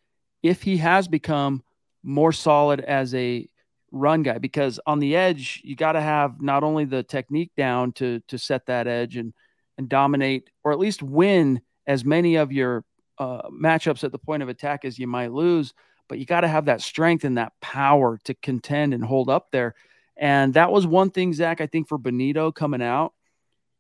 [0.42, 1.64] if he has become
[2.02, 3.48] more solid as a
[3.94, 7.94] run guy, because on the edge you got to have not only the technique down
[7.94, 9.34] to to set that edge and
[9.78, 12.84] and dominate or at least win as many of your
[13.18, 15.74] uh, matchups at the point of attack as you might lose.
[16.10, 19.48] But you got to have that strength and that power to contend and hold up
[19.52, 19.76] there.
[20.18, 23.14] And that was one thing, Zach, I think for Bonitto coming out.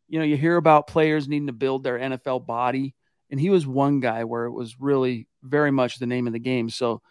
[0.07, 2.95] You know, you hear about players needing to build their NFL body,
[3.29, 6.39] and he was one guy where it was really very much the name of the
[6.39, 6.69] game.
[6.69, 7.01] So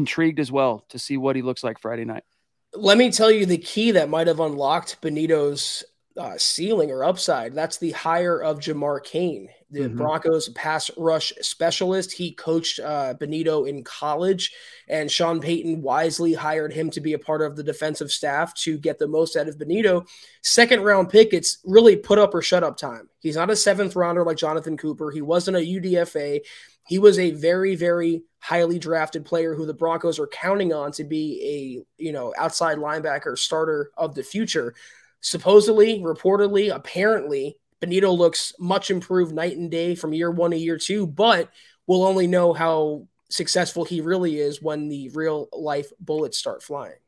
[0.00, 2.24] intrigued as well to see what he looks like Friday night.
[2.72, 5.84] Let me tell you the key that might have unlocked Bonitto's
[6.20, 7.54] uh, ceiling or upside.
[7.54, 9.96] That's the hire of Jamar Cain, the mm-hmm.
[9.96, 12.12] Broncos pass rush specialist.
[12.12, 14.52] He coached uh, Bonitto in college,
[14.86, 18.76] and Sean Payton wisely hired him to be a part of the defensive staff to
[18.76, 20.06] get the most out of Bonitto.
[20.42, 23.08] Second round pick, it's really put up or shut up time.
[23.20, 25.10] He's not a seventh rounder like Jonathan Cooper.
[25.10, 26.40] He wasn't a UDFA.
[26.86, 31.04] He was a very, very highly drafted player who the Broncos are counting on to
[31.04, 34.74] be a you know outside linebacker starter of the future
[35.20, 40.76] supposedly, reportedly, apparently, Bonitto looks much improved night and day from year one to year
[40.76, 41.50] two, but
[41.86, 46.98] we'll only know how successful he really is when the real life bullets start flying.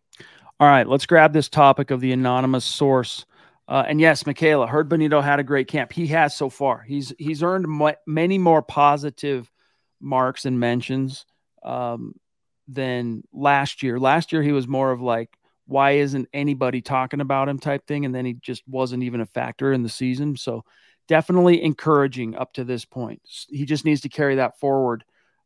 [0.61, 3.27] All right, let's grab this topic of the anonymous source.
[3.69, 5.93] Uh, and yes, Michaela heard Bonitto had a great camp.
[5.93, 6.83] He has so far.
[6.83, 9.51] He's he's earned m- many more positive
[10.01, 11.27] marks and mentions
[11.63, 12.15] um,
[12.69, 13.99] than last year.
[13.99, 15.31] Last year he was more of like
[15.67, 18.05] why isn't anybody talking about him type thing.
[18.05, 20.37] And then he just wasn't even a factor in the season.
[20.37, 20.65] So
[21.09, 23.23] definitely encouraging up to this point.
[23.49, 25.05] He just needs to carry that forward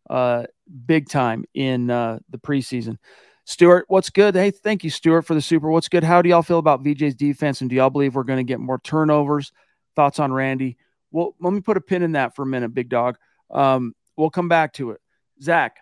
[0.08, 0.44] uh,
[0.86, 2.98] big time in uh, the preseason.
[3.44, 4.34] Stuart, what's good?
[4.34, 5.70] Hey, thank you, Stuart, for the super.
[5.70, 6.02] What's good?
[6.02, 7.60] How do y'all feel about VJ's defense?
[7.60, 9.52] And do y'all believe we're going to get more turnovers?
[9.94, 10.76] Thoughts on Randy?
[11.12, 13.18] Well, let me put a pin in that for a minute, big dog.
[13.50, 15.00] Um, we'll come back to it.
[15.40, 15.76] Zach,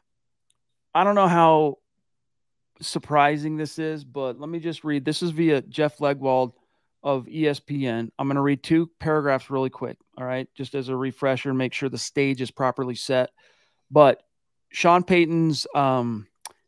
[0.94, 1.79] I don't know how
[2.80, 5.04] surprising this is, but let me just read.
[5.04, 6.52] This is via Jeff Legwold
[7.02, 8.10] of ESPN.
[8.18, 9.98] I'm going to read two paragraphs really quick.
[10.16, 10.48] All right.
[10.54, 13.30] Just as a refresher, make sure the stage is properly set.
[13.90, 14.22] But
[14.70, 16.26] Sean Payton's um,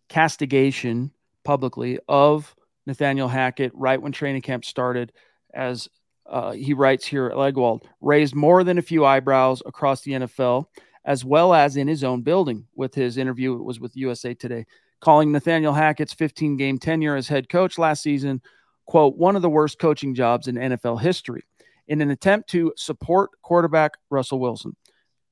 [0.09, 1.11] castigation
[1.42, 2.55] publicly of
[2.87, 5.12] Nathaniel Hackett right when training camp started,
[5.55, 5.88] as
[6.29, 10.66] uh, he writes here at Legwold, raised more than a few eyebrows across the NFL,
[11.05, 13.55] as well as in his own building with his interview.
[13.55, 14.66] It was with USA Today.
[15.01, 18.41] Calling Nathaniel Hackett's 15 game tenure as head coach last season,
[18.87, 21.43] quote, one of the worst coaching jobs in NFL history
[21.89, 24.77] in an attempt to support quarterback Russell Wilson.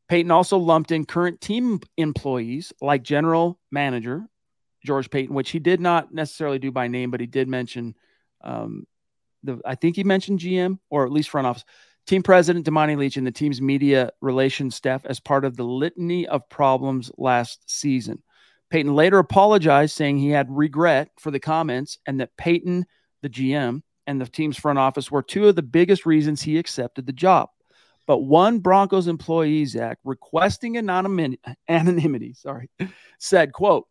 [0.09, 4.29] Payton also lumped in current team employees like general manager
[4.85, 7.94] George Paton, which he did not necessarily do by name, but he did mention
[8.42, 8.87] um,
[9.42, 11.64] the I think he mentioned GM or at least front office.
[12.07, 16.27] Team president Damani Leach and the team's media relations staff as part of the litany
[16.27, 18.22] of problems last season.
[18.74, 22.84] Payton later apologized, saying he had regret for the comments and that Paton,
[23.22, 27.06] the GM, and the team's front office were two of the biggest reasons he accepted
[27.06, 27.50] the job.
[28.08, 32.68] But one Broncos employee, Zach, requesting anonymity, anonymity sorry,
[33.20, 33.87] said, quote,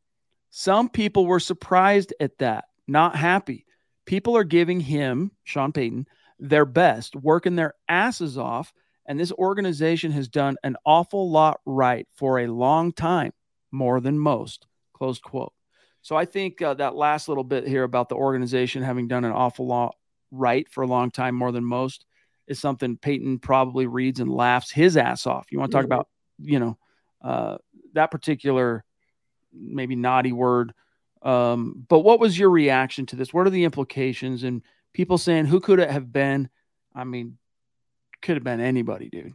[0.49, 3.65] some people were surprised at that, not happy.
[4.05, 6.07] People are giving him, Sean Payton,
[6.39, 8.73] their best, working their asses off.
[9.05, 13.31] And this organization has done an awful lot right for a long time,
[13.71, 14.67] more than most.
[14.93, 15.53] Close quote.
[16.01, 19.31] So I think uh, that last little bit here about the organization having done an
[19.31, 19.95] awful lot
[20.31, 22.05] right for a long time, more than most,
[22.47, 25.47] is something Payton probably reads and laughs his ass off.
[25.49, 25.93] You want to talk mm-hmm.
[25.93, 26.07] about,
[26.39, 26.77] you know,
[27.21, 27.57] uh,
[27.93, 28.83] that particular
[29.53, 30.73] maybe naughty word.
[31.21, 33.33] Um, but what was your reaction to this?
[33.33, 34.43] What are the implications?
[34.43, 36.49] And people saying who could it have been?
[36.93, 37.37] I mean,
[38.21, 39.33] could have been anybody, dude.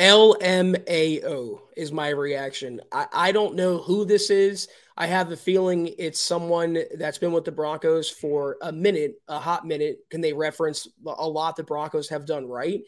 [0.00, 2.80] LMAO is my reaction.
[2.90, 4.66] I, I don't know who this is.
[4.96, 9.38] I have a feeling it's someone that's been with the Broncos for a minute, a
[9.38, 9.98] hot minute.
[10.08, 12.80] Can they reference a lot the Broncos have done right?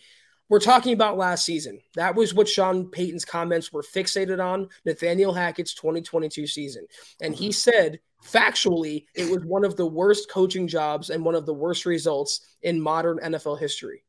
[0.48, 1.80] We're talking about last season.
[1.96, 6.86] That was what Sean Payton's comments were fixated on Nathaniel Hackett's 2022 season.
[7.20, 11.44] And he said, factually, it was one of the worst coaching jobs and one of
[11.44, 14.02] the worst results in modern NFL history.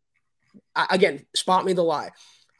[0.75, 2.11] I, again, spot me the lie.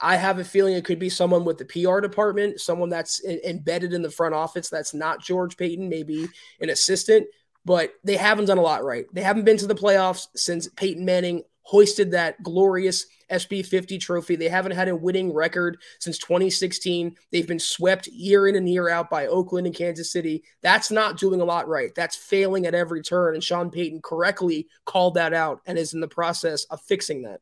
[0.04, 3.40] I have a feeling it could be someone with the PR department, someone that's in,
[3.46, 6.28] embedded in the front office that's not George Paton, maybe
[6.60, 7.26] an assistant,
[7.64, 9.06] but they haven't done a lot right.
[9.14, 14.36] They haven't been to the playoffs since Peyton Manning hoisted that glorious SB 50 trophy.
[14.36, 17.16] They haven't had a winning record since 2016.
[17.32, 20.44] They've been swept year in and year out by Oakland and Kansas City.
[20.62, 21.96] That's not doing a lot right.
[21.96, 23.36] That's failing at every turn.
[23.36, 27.40] And Sean Payton correctly called that out and is in the process of fixing that.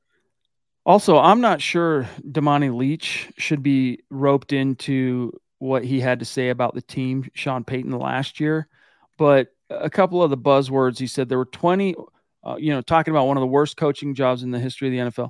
[0.85, 6.49] Also, I'm not sure Damani Leach should be roped into what he had to say
[6.49, 8.67] about the team, Sean Payton, last year.
[9.17, 11.95] But a couple of the buzzwords he said there were 20,
[12.43, 14.91] uh, you know, talking about one of the worst coaching jobs in the history of
[14.91, 15.29] the NFL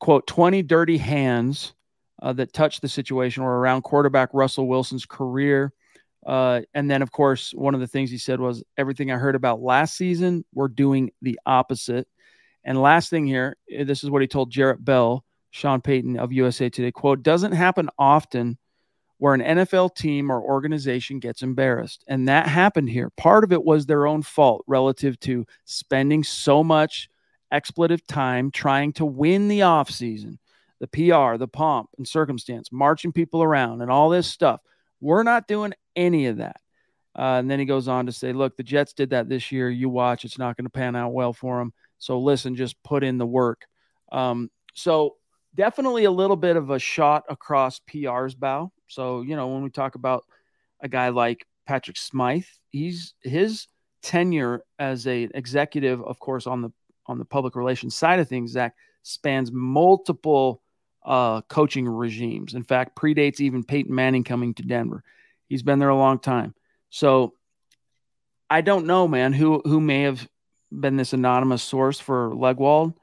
[0.00, 1.74] quote, 20 dirty hands
[2.20, 5.72] uh, that touched the situation or around quarterback Russell Wilson's career.
[6.26, 9.36] Uh, and then, of course, one of the things he said was everything I heard
[9.36, 12.08] about last season, we're doing the opposite.
[12.64, 16.32] And last thing here, eh, this is what he told Jarrett Bell, Sean Payton of
[16.32, 18.58] USA Today, quote, doesn't happen often
[19.18, 22.04] where an NFL team or organization gets embarrassed.
[22.08, 23.10] And that happened here.
[23.18, 27.10] Part of it was their own fault relative to spending so much
[27.52, 30.38] expletive time trying to win the offseason,
[30.78, 34.60] the PR, the pomp and circumstance, marching people around, and all this stuff.
[35.02, 36.56] We're not doing any of that.
[37.18, 39.68] Uh, and then he goes on to say, look, the Jets did that this year.
[39.68, 41.74] You watch, it's not going to pan out well for them.
[42.00, 43.66] So listen, just put in the work.
[44.10, 45.16] Um, so
[45.54, 48.72] definitely a little bit of a shot across PR's bow.
[48.88, 50.24] So, you know, when we talk about
[50.80, 53.68] a guy like Patrick Smyth, he's his
[54.02, 56.70] tenure as a executive, of course, on the
[57.06, 60.62] on the public relations side of things, Zach, spans multiple
[61.04, 62.54] uh, coaching regimes.
[62.54, 65.02] In fact, predates even Peyton Manning coming to Denver.
[65.48, 66.54] He's been there a long time.
[66.90, 67.34] So
[68.48, 70.28] I don't know, man, who who may have
[70.72, 72.94] been this anonymous source for Legwold,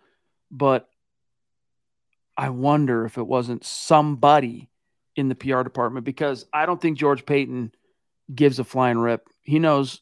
[0.52, 0.90] but
[2.38, 4.70] I wonder if it wasn't somebody
[5.16, 7.74] in the PR department because I don't think George Paton
[8.34, 9.28] gives a flying rip.
[9.42, 10.02] He knows,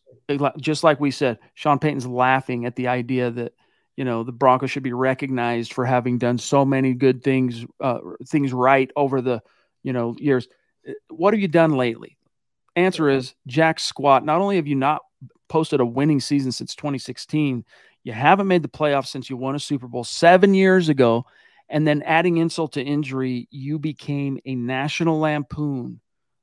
[0.59, 3.53] just like we said, Sean Payton's laughing at the idea that
[3.95, 7.99] you know the Broncos should be recognized for having done so many good things uh,
[8.27, 9.41] things right over the
[9.83, 10.47] you know years.
[11.09, 12.17] What have you done lately?
[12.75, 14.25] Answer is Jack Squat.
[14.25, 15.01] Not only have you not
[15.47, 17.65] posted a winning season since 2016,
[18.03, 21.25] you haven't made the playoffs since you won a Super Bowl seven years ago,
[21.69, 25.99] and then adding insult to injury, you became a national lampoon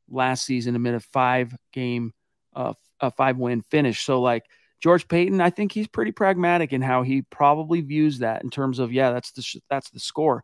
[0.09, 2.12] last season amid a five game,
[2.55, 4.05] uh, a five win finish.
[4.05, 4.45] So like
[4.81, 8.81] George Paton, I think he's pretty pragmatic in how he probably views that in terms
[8.81, 10.43] of yeah, that's the that's the score.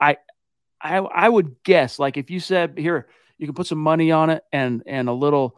[0.00, 0.16] I
[0.80, 3.08] I I would guess like if you said here
[3.38, 5.56] you can put some money on it and and a little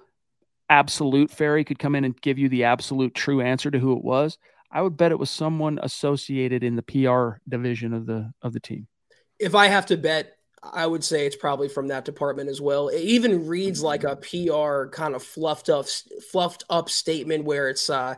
[0.69, 4.05] absolute fairy could come in and give you the absolute true answer to who it
[4.05, 4.39] was.
[4.71, 8.61] I would bet it was someone associated in the PR division of the of the
[8.61, 8.89] team.
[9.39, 12.89] If I have to bet, I would say it's probably from that department as well.
[12.89, 15.87] It even reads like a PR kind of fluffed up,
[16.31, 18.15] fluffed up statement where it's, uh,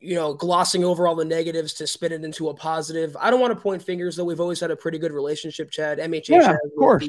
[0.00, 3.16] you know, glossing over all the negatives to spin it into a positive.
[3.18, 4.24] I don't want to point fingers, though.
[4.24, 5.98] We've always had a pretty good relationship, Chad.
[5.98, 7.08] MHA yeah, of course.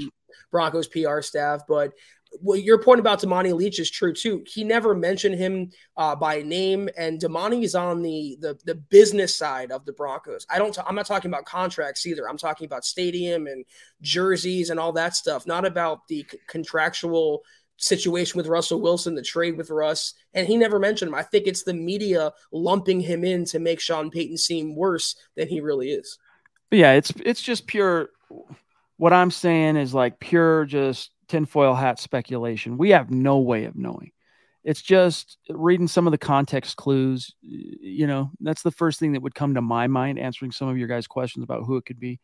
[0.51, 1.93] Broncos PR staff, but
[2.39, 4.43] well, your point about Damani Leach is true too.
[4.47, 9.35] He never mentioned him uh, by name, and Damani is on the, the the business
[9.35, 10.45] side of the Broncos.
[10.49, 10.77] I don't.
[10.79, 12.29] i am not talking about contracts either.
[12.29, 13.65] I'm talking about stadium and
[14.01, 15.45] jerseys and all that stuff.
[15.45, 17.43] Not about the c- contractual
[17.77, 21.15] situation with Russell Wilson, the trade with Russ, and he never mentioned him.
[21.15, 25.47] I think it's the media lumping him in to make Sean Payton seem worse than
[25.47, 26.17] he really is.
[26.69, 28.09] Yeah, it's it's just pure.
[28.95, 32.77] What I'm saying is like pure just tinfoil hat speculation.
[32.77, 34.11] We have no way of knowing.
[34.63, 37.33] It's just reading some of the context clues.
[37.41, 40.77] You know, that's the first thing that would come to my mind answering some of
[40.77, 42.19] your guys' questions about who it could be.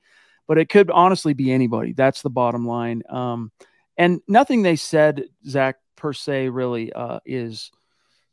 [0.45, 1.93] But it could honestly be anybody.
[1.93, 3.01] That's the bottom line.
[3.09, 3.51] Um,
[3.97, 7.71] and nothing they said, Zach, per se, really uh, is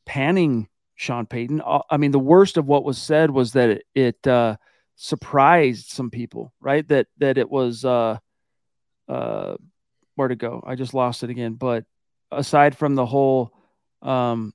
[0.05, 1.63] panning Sean Payton.
[1.65, 4.57] Uh, I mean, the worst of what was said was that it, it uh,
[4.97, 6.87] surprised some people, right?
[6.89, 8.19] That that it was uh,
[9.09, 9.55] uh,
[10.17, 10.63] where to go.
[10.67, 11.55] I just lost it again.
[11.55, 11.85] But
[12.31, 13.53] aside from the whole,
[14.03, 14.53] um,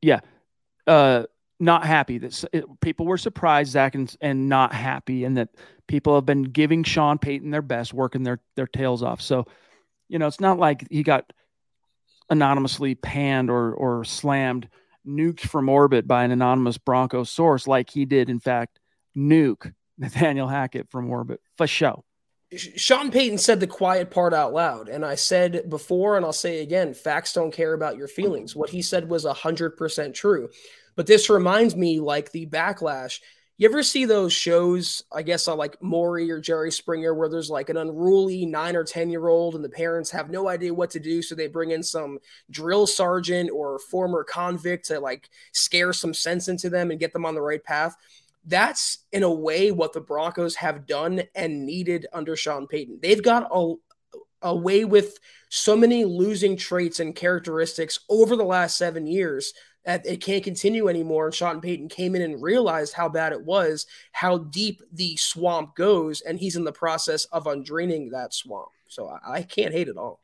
[0.00, 0.20] yeah,
[0.86, 1.24] uh,
[1.60, 5.50] not happy that it, people were surprised, Zach, and, and not happy, and that
[5.86, 9.20] people have been giving Sean Payton their best, working their their tails off.
[9.20, 9.46] So,
[10.08, 11.32] you know, it's not like he got
[12.28, 14.68] anonymously panned or or slammed,
[15.06, 18.80] nuked from orbit by an anonymous Bronco source, like he did, in fact,
[19.16, 22.04] nuke Nathaniel Hackett from orbit for show.
[22.56, 24.88] Sean Payton said the quiet part out loud.
[24.88, 28.54] And I said before, and I'll say again facts don't care about your feelings.
[28.54, 30.48] What he said was 100% true.
[30.94, 33.20] But this reminds me like the backlash.
[33.58, 37.50] You ever see those shows, I guess, on like Maury or Jerry Springer, where there's
[37.50, 40.90] like an unruly nine or 10 year old and the parents have no idea what
[40.90, 41.22] to do.
[41.22, 42.18] So they bring in some
[42.50, 47.24] drill sergeant or former convict to like scare some sense into them and get them
[47.24, 47.96] on the right path
[48.44, 52.98] that's in a way what the Broncos have done and needed under Sean Payton.
[53.02, 53.74] They've got a
[54.42, 55.18] away with
[55.48, 59.52] so many losing traits and characteristics over the last seven years
[59.84, 61.26] that it can't continue anymore.
[61.26, 65.74] And Sean Payton came in and realized how bad it was, how deep the swamp
[65.74, 68.68] goes, and he's in the process of undraining that swamp.
[68.88, 70.20] So I, I can't hate it all.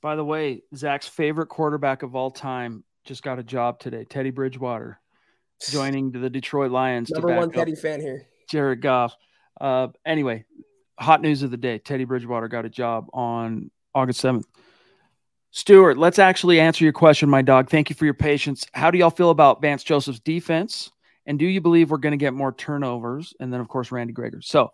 [0.00, 4.30] By the way, Zach's favorite quarterback of all time just got a job today, Teddy
[4.30, 5.00] Bridgewater
[5.60, 7.10] joining the Detroit Lions.
[7.10, 8.26] Number one Teddy fan here.
[8.48, 9.16] Jared Goff.
[9.60, 10.44] Uh, anyway,
[10.98, 14.46] hot news of the day: Teddy Bridgewater got a job on August seventh.
[15.50, 17.70] Stuart, let's actually answer your question, my dog.
[17.70, 18.66] Thank you for your patience.
[18.72, 20.90] How do y'all feel about Vance Joseph's defense?
[21.26, 23.34] And do you believe we're going to get more turnovers?
[23.40, 24.42] And then, of course, Randy Gregory.
[24.42, 24.70] So,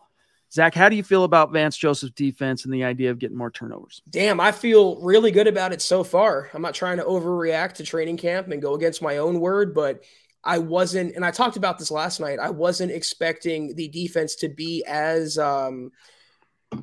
[0.52, 3.50] Zach, how do you feel about Vance Joseph's defense and the idea of getting more
[3.50, 4.02] turnovers?
[4.10, 6.50] Damn, I feel really good about it so far.
[6.54, 10.04] I'm not trying to overreact to training camp and go against my own word, but
[10.44, 12.38] I wasn't, and I talked about this last night.
[12.38, 15.90] I wasn't expecting the defense to be as um,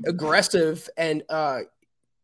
[0.06, 1.60] aggressive and uh,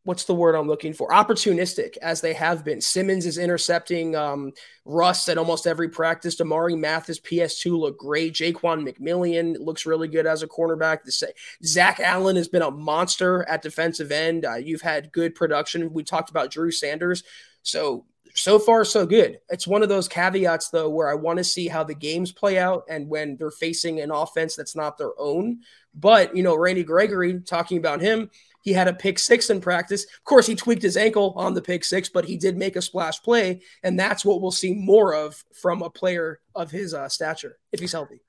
[0.07, 1.09] what's the word I'm looking for?
[1.09, 2.79] Opportunistic as they have been.
[2.79, 4.53] Simmons is intercepting um,
[4.85, 6.37] Russ at almost every practice.
[6.37, 8.33] Damarri Mathis, PS2 look great.
[8.33, 10.99] Ja'Quan McMillian looks really good as a cornerback.
[11.61, 14.45] Zach Allen has been a monster at defensive end.
[14.45, 15.91] Uh, you've had good production.
[15.91, 17.23] We talked about Drew Sanders.
[17.63, 18.05] So
[18.37, 19.39] so far so good.
[19.49, 22.59] It's one of those caveats though where I want to see how the games play
[22.59, 25.61] out and when they're facing an offense that's not their own.
[25.95, 28.29] But, you know, Randy Gregory talking about him,
[28.61, 30.03] he had a pick 6 in practice.
[30.03, 32.81] Of course, he tweaked his ankle on the pick 6, but he did make a
[32.81, 37.09] splash play and that's what we'll see more of from a player of his uh,
[37.09, 38.21] stature if he's healthy.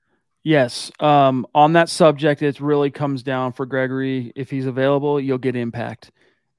[0.43, 0.91] Yes.
[0.99, 4.31] Um, on that subject, it really comes down for Gregory.
[4.35, 6.11] If he's available, you'll get impact.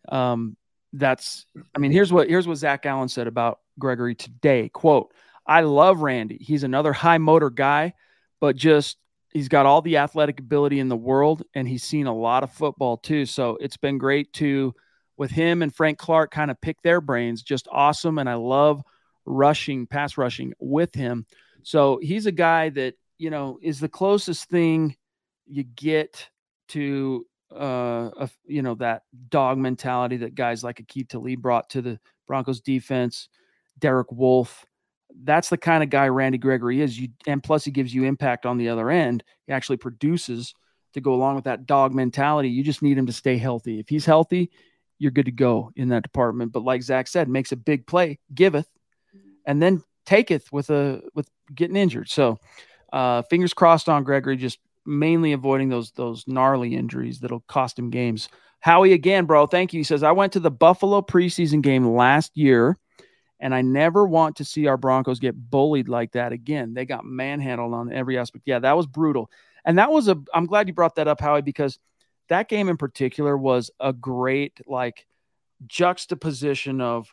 [0.09, 0.57] Um,
[0.93, 4.68] that's I mean, here's what here's what Zach Allen said about Gregory today.
[4.68, 5.12] Quote,
[5.47, 6.38] I love Randy.
[6.41, 7.95] He's another high motor guy,
[8.41, 8.97] but just
[9.32, 12.53] he's got all the athletic ability in the world and he's seen a lot of
[12.53, 13.26] football too.
[13.26, 14.74] So it's been great to
[15.16, 17.43] with him and Frank Clark kind of pick their brains.
[17.43, 18.18] Just awesome.
[18.18, 18.82] And I love
[19.24, 21.26] rushing, pass rushing with him.
[21.62, 24.97] So he's a guy that, you know, is the closest thing
[25.47, 26.28] you get
[26.68, 31.83] to uh, a, you know, that dog mentality that guys like Aqib Talib brought to
[31.83, 33.29] the Broncos defense,
[33.79, 34.65] Derek Wolfe.
[35.25, 36.99] That's the kind of guy Randy Gregory is.
[36.99, 39.25] You and plus he gives you impact on the other end.
[39.47, 40.55] He actually produces
[40.95, 42.49] to go along with that dog mentality.
[42.49, 43.81] You just need him to stay healthy.
[43.81, 44.51] If he's healthy,
[44.99, 46.53] you're good to go in that department.
[46.53, 48.69] But like Zach said, makes a big play, giveth,
[49.45, 52.09] and then taketh with a with getting injured.
[52.09, 52.39] So
[52.93, 54.37] uh, fingers crossed on Gregory.
[54.37, 58.28] Just mainly avoiding those those gnarly injuries that'll cost him games.
[58.61, 59.47] Howie again, bro.
[59.47, 59.81] Thank you.
[59.81, 62.76] He says I went to the Buffalo preseason game last year,
[63.39, 66.74] and I never want to see our Broncos get bullied like that again.
[66.74, 68.45] They got manhandled on every aspect.
[68.47, 69.31] Yeah, that was brutal,
[69.64, 70.16] and that was a.
[70.35, 71.78] I'm glad you brought that up, Howie, because
[72.28, 75.07] that game in particular was a great like
[75.66, 77.12] juxtaposition of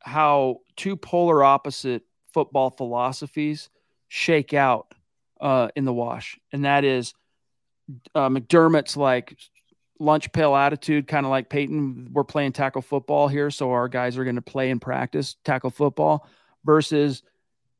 [0.00, 2.02] how two polar opposite
[2.32, 3.70] football philosophies
[4.08, 4.94] shake out
[5.40, 7.14] uh, in the wash, and that is
[8.14, 9.36] uh, McDermott's like
[10.00, 12.10] lunch pail attitude, kind of like Peyton.
[12.12, 15.70] We're playing tackle football here, so our guys are going to play and practice tackle
[15.70, 16.26] football.
[16.64, 17.22] Versus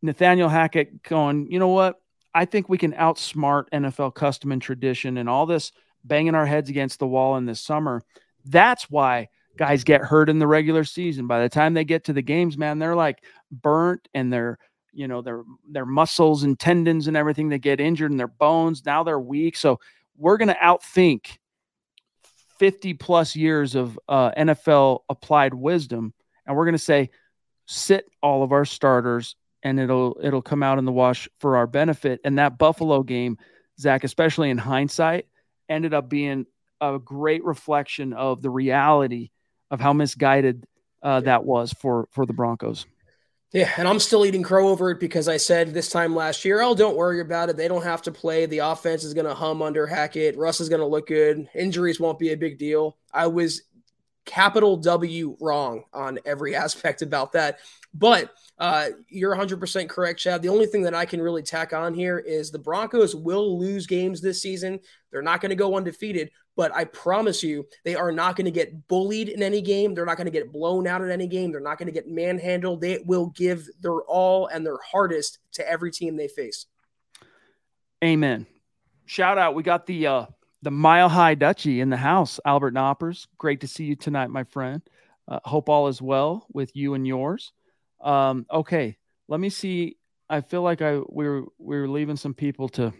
[0.02, 2.00] Nathaniel Hackett going, you know what?
[2.34, 5.72] I think we can outsmart NFL custom and tradition and all this
[6.04, 8.02] banging our heads against the wall in this summer.
[8.44, 11.26] That's why guys get hurt in the regular season.
[11.26, 14.58] By the time they get to the games, man, they're like burnt and they're
[14.92, 18.84] you know their their muscles and tendons and everything they get injured and their bones
[18.84, 19.56] now they're weak.
[19.56, 19.80] So
[20.16, 21.38] we're going to outthink
[22.58, 26.12] 50 plus years of uh, nfl applied wisdom
[26.44, 27.10] and we're going to say
[27.66, 31.66] sit all of our starters and it'll it'll come out in the wash for our
[31.66, 32.20] benefit.
[32.24, 33.38] And that buffalo game
[33.78, 35.26] zach especially in hindsight
[35.68, 36.46] ended up being
[36.80, 39.30] a great reflection of the reality
[39.70, 40.64] of how misguided
[41.02, 42.86] uh, that was for for the broncos
[43.52, 46.60] yeah, and I'm still eating crow over it because I said this time last year,
[46.60, 47.56] oh, don't worry about it.
[47.56, 48.44] They don't have to play.
[48.44, 50.36] The offense is going to hum under Hackett.
[50.36, 51.48] Russ is going to look good.
[51.54, 52.98] Injuries won't be a big deal.
[53.12, 53.62] I was
[54.26, 57.58] capital W wrong on every aspect about that.
[57.94, 60.42] But uh, you're 100% correct, Chad.
[60.42, 63.86] The only thing that I can really tack on here is the Broncos will lose
[63.86, 64.78] games this season.
[65.10, 68.50] They're not going to go undefeated, but I promise you, they are not going to
[68.50, 69.94] get bullied in any game.
[69.94, 71.52] They're not going to get blown out in any game.
[71.52, 72.80] They're not going to get manhandled.
[72.80, 76.66] They will give their all and their hardest to every team they face.
[78.02, 78.44] Amen.
[79.06, 79.54] Shout out.
[79.54, 80.26] We got the uh
[80.62, 83.28] the mile high Dutchie in the house, Albert Knoppers.
[83.38, 84.82] Great to see you tonight, my friend.
[85.28, 87.52] Uh, hope all is well with you and yours.
[88.00, 88.96] Um, okay,
[89.28, 89.96] let me see.
[90.28, 92.92] I feel like I we are we are leaving some people to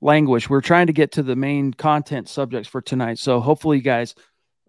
[0.00, 0.48] languish.
[0.48, 3.18] We're trying to get to the main content subjects for tonight.
[3.18, 4.14] So hopefully, you guys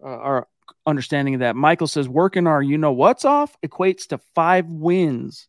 [0.02, 0.48] uh, are
[0.86, 1.56] understanding of that.
[1.56, 5.48] Michael says, working our you know what's off equates to five wins.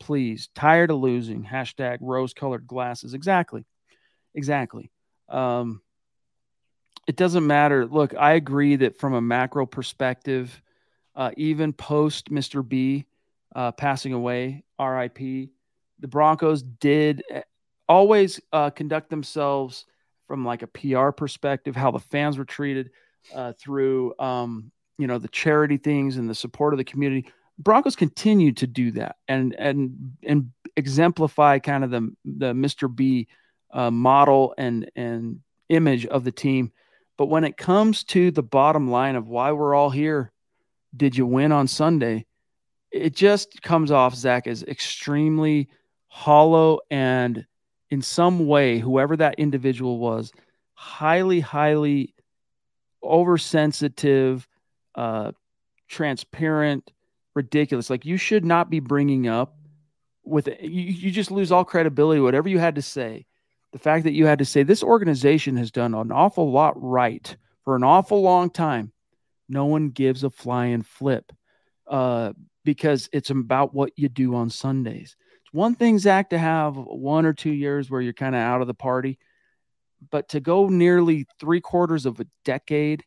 [0.00, 1.44] Please, tired of losing.
[1.44, 3.14] Hashtag rose colored glasses.
[3.14, 3.64] Exactly.
[4.34, 4.90] Exactly.
[5.28, 5.82] Um,
[7.08, 7.86] it doesn't matter.
[7.86, 10.62] Look, I agree that from a macro perspective,
[11.16, 12.66] uh, even post Mr.
[12.66, 13.06] B
[13.56, 15.18] uh, passing away, RIP,
[15.98, 17.24] the Broncos did
[17.88, 19.86] always uh, conduct themselves
[20.26, 22.90] from like a PR perspective, how the fans were treated
[23.34, 27.30] uh, through, um, you know, the charity things and the support of the community.
[27.58, 32.94] Broncos continue to do that and and and exemplify kind of the the Mr.
[32.94, 33.26] B
[33.72, 36.72] uh, model and and image of the team.
[37.16, 40.32] But when it comes to the bottom line of why we're all here,
[40.96, 42.26] did you win on Sunday?
[42.92, 45.68] It just comes off Zach as extremely
[46.06, 47.44] hollow and
[47.90, 50.32] in some way, whoever that individual was,
[50.74, 52.14] highly, highly
[53.02, 54.46] oversensitive,
[54.94, 55.32] uh,
[55.88, 56.92] transparent,
[57.34, 57.90] ridiculous.
[57.90, 59.56] Like you should not be bringing up
[60.24, 60.60] with it.
[60.60, 62.20] You, you just lose all credibility.
[62.20, 63.26] Whatever you had to say,
[63.72, 67.36] the fact that you had to say this organization has done an awful lot right
[67.64, 68.92] for an awful long time.
[69.48, 71.32] No one gives a flying flip
[71.86, 72.32] uh,
[72.64, 75.16] because it's about what you do on Sundays.
[75.58, 78.68] One thing, Zach, to have one or two years where you're kind of out of
[78.68, 79.18] the party,
[80.08, 83.02] but to go nearly three quarters of a decade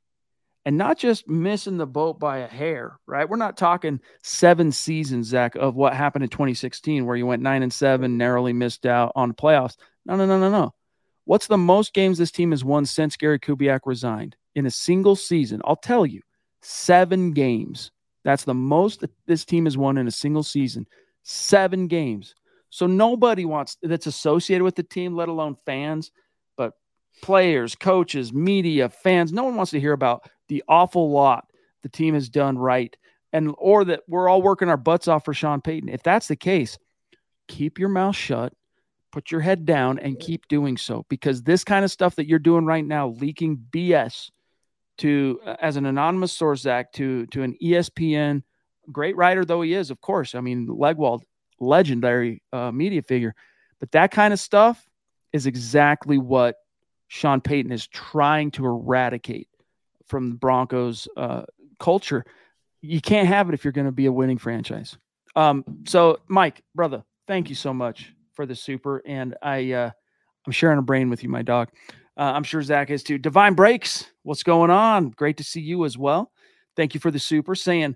[0.65, 3.29] and not just missing the boat by a hair, right?
[3.29, 7.63] We're not talking seven seasons, Zach, of what happened in 2016, where you went nine
[7.63, 9.77] and seven, narrowly missed out on the playoffs.
[10.05, 10.73] No, no, no, no, no.
[11.23, 15.15] What's the most games this team has won since Gary Kubiak resigned in a single
[15.15, 15.61] season?
[15.63, 16.19] I'll tell you,
[16.61, 17.91] seven games.
[18.25, 20.85] That's the most that this team has won in a single season
[21.23, 22.35] seven games.
[22.71, 26.11] So nobody wants that's associated with the team, let alone fans,
[26.55, 26.73] but
[27.21, 29.31] players, coaches, media, fans.
[29.31, 31.45] No one wants to hear about the awful lot
[31.83, 32.95] the team has done right,
[33.33, 35.89] and or that we're all working our butts off for Sean Payton.
[35.89, 36.77] If that's the case,
[37.47, 38.53] keep your mouth shut,
[39.11, 41.05] put your head down, and keep doing so.
[41.09, 44.31] Because this kind of stuff that you're doing right now, leaking BS
[44.99, 48.43] to uh, as an anonymous source act to to an ESPN
[48.91, 50.35] great writer though he is, of course.
[50.35, 51.21] I mean, Legwold,
[51.61, 53.33] legendary uh, media figure.
[53.79, 54.85] But that kind of stuff
[55.31, 56.55] is exactly what
[57.07, 59.47] Sean Payton is trying to eradicate
[60.07, 61.43] from the Broncos uh,
[61.79, 62.25] culture.
[62.81, 64.97] You can't have it if you're going to be a winning franchise.
[65.35, 69.01] Um, so, Mike, brother, thank you so much for the super.
[69.05, 69.91] And I, uh,
[70.45, 71.69] I'm sharing a brain with you, my dog.
[72.17, 73.17] Uh, I'm sure Zach is too.
[73.17, 75.09] Divine Breaks, what's going on?
[75.09, 76.31] Great to see you as well.
[76.75, 77.95] Thank you for the super saying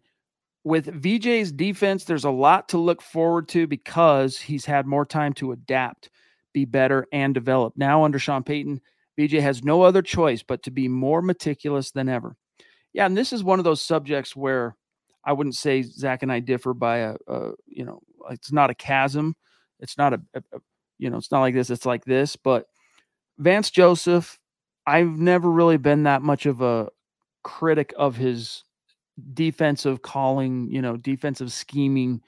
[0.66, 5.32] with VJ's defense, there's a lot to look forward to because he's had more time
[5.34, 6.10] to adapt,
[6.54, 7.74] be better, and develop.
[7.78, 8.82] Now, under Sean Payton,
[9.18, 12.36] VJ has no other choice but to be more meticulous than ever.
[12.94, 14.76] Yeah, and this is one of those subjects where
[15.24, 18.02] I wouldn't say Zach and I differ by a, a you know,
[18.32, 19.36] it's not a chasm.
[19.80, 20.60] It's not a, a, a,
[20.98, 21.70] you know, it's not like this.
[21.70, 22.36] It's like this.
[22.38, 22.66] But
[23.38, 24.40] Vance Joseph,
[24.88, 26.90] I've never really been that much of a
[27.44, 28.64] critic of his
[29.34, 32.22] defensive calling, you know, defensive scheming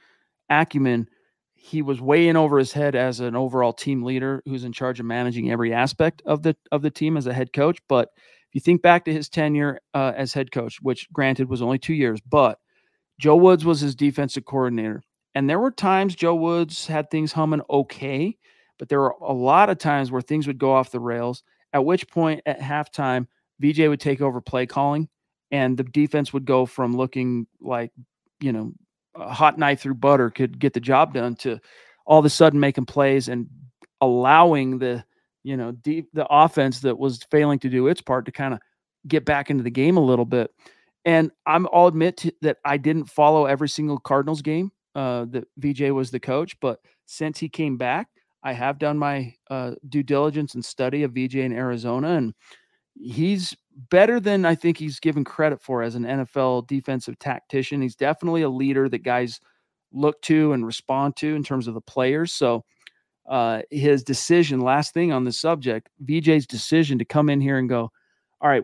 [0.49, 1.07] acumen.
[1.53, 4.99] He was way in over his head as an overall team leader who's in charge
[4.99, 7.79] of managing every aspect of the of the team as a head coach.
[7.89, 11.61] But if you think back to his tenure uh, as head coach, which granted was
[11.61, 12.59] only two years, but
[13.19, 15.01] Joe Woods was his defensive coordinator.
[15.35, 18.37] And there were times Joe Woods had things humming okay,
[18.79, 21.85] but there were a lot of times where things would go off the rails, at
[21.85, 23.27] which point at halftime,
[23.59, 25.09] VJ would take over play calling
[25.51, 27.91] and the defense would go from looking like,
[28.39, 28.73] you know,
[29.15, 31.59] a hot knife through butter could get the job done to
[32.05, 33.47] all of a sudden making plays and
[34.01, 35.03] allowing the,
[35.43, 38.59] you know, deep the offense that was failing to do its part to kind of
[39.07, 40.51] get back into the game a little bit.
[41.05, 45.47] And I'm I'll admit to, that I didn't follow every single Cardinals game uh, that
[45.57, 48.09] VJ was the coach, but since he came back,
[48.43, 52.33] I have done my uh, due diligence and study of VJ in Arizona, and
[52.99, 53.55] he's
[53.89, 57.81] better than I think he's given credit for as an NFL defensive tactician.
[57.81, 59.39] He's definitely a leader that guys
[59.91, 62.33] look to and respond to in terms of the players.
[62.33, 62.63] So
[63.27, 67.69] uh, his decision, last thing on the subject, VJ's decision to come in here and
[67.69, 67.91] go,
[68.41, 68.63] all right,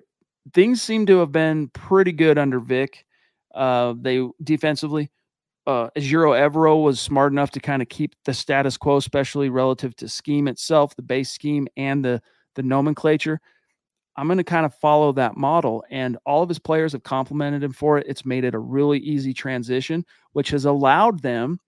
[0.54, 3.06] things seem to have been pretty good under Vic.
[3.54, 5.12] Uh, they defensively,
[5.68, 9.96] uh, Ejiro Evero was smart enough to kind of keep the status quo, especially relative
[9.98, 12.22] to scheme itself, the base scheme and the
[12.56, 13.40] the nomenclature.
[14.16, 15.84] I'm going to kind of follow that model.
[15.90, 18.06] And all of his players have complimented him for it.
[18.08, 21.60] It's made it a really easy transition, which has allowed them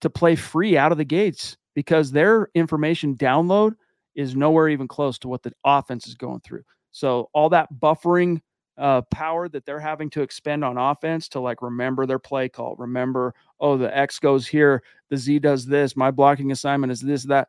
[0.00, 3.72] to play free out of the gates because their information download
[4.14, 6.62] is nowhere even close to what the offense is going through.
[6.90, 8.40] So all that buffering
[8.76, 12.76] uh, power that they're having to expend on offense to like remember their play call,
[12.76, 17.24] remember, oh, the X goes here, the Z does this, my blocking assignment is this,
[17.24, 17.48] that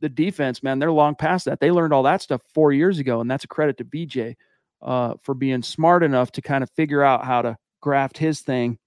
[0.00, 1.60] the defense, man, they're long past that.
[1.60, 4.36] They learned all that stuff four years ago, and that's a credit to VJ
[4.82, 8.78] uh, for being smart enough to kind of figure out how to graft his thing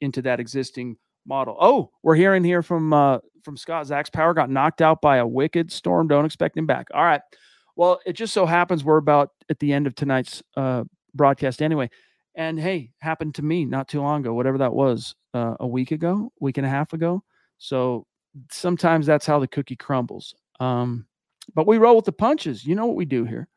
[0.00, 0.96] into that existing
[1.26, 1.56] model.
[1.60, 3.86] Oh, we're hearing here from uh, from Scott.
[3.86, 6.08] Zach's power got knocked out by a wicked storm.
[6.08, 6.88] Don't expect him back.
[6.92, 7.22] All right.
[7.76, 11.90] Well, it just so happens we're about at the end of tonight's uh, broadcast anyway.
[12.34, 15.92] And hey, happened to me not too long ago, whatever that was, uh, a week
[15.92, 17.22] ago, week and a half ago.
[17.58, 18.06] So
[18.50, 20.34] sometimes that's how the cookie crumbles.
[20.60, 21.06] Um,
[21.54, 22.64] but we roll with the punches.
[22.64, 23.48] You know what we do here.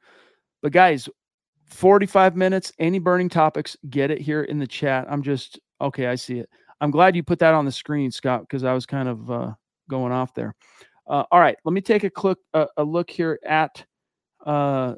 [0.62, 1.10] But guys,
[1.66, 5.08] 45 minutes, any burning topics, get it here in the chat.
[5.10, 6.50] I'm just okay, I see it.
[6.80, 9.54] I'm glad you put that on the screen, Scott, because I was kind of uh,
[9.90, 10.56] going off there.
[11.08, 13.84] Uh, all right, let me take a click a look here at
[14.46, 14.96] uh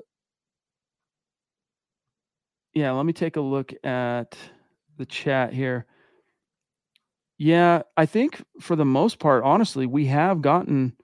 [2.74, 4.36] yeah, let me take a look at
[4.98, 5.86] the chat here.
[7.38, 10.96] Yeah, I think for the most part, honestly, we have gotten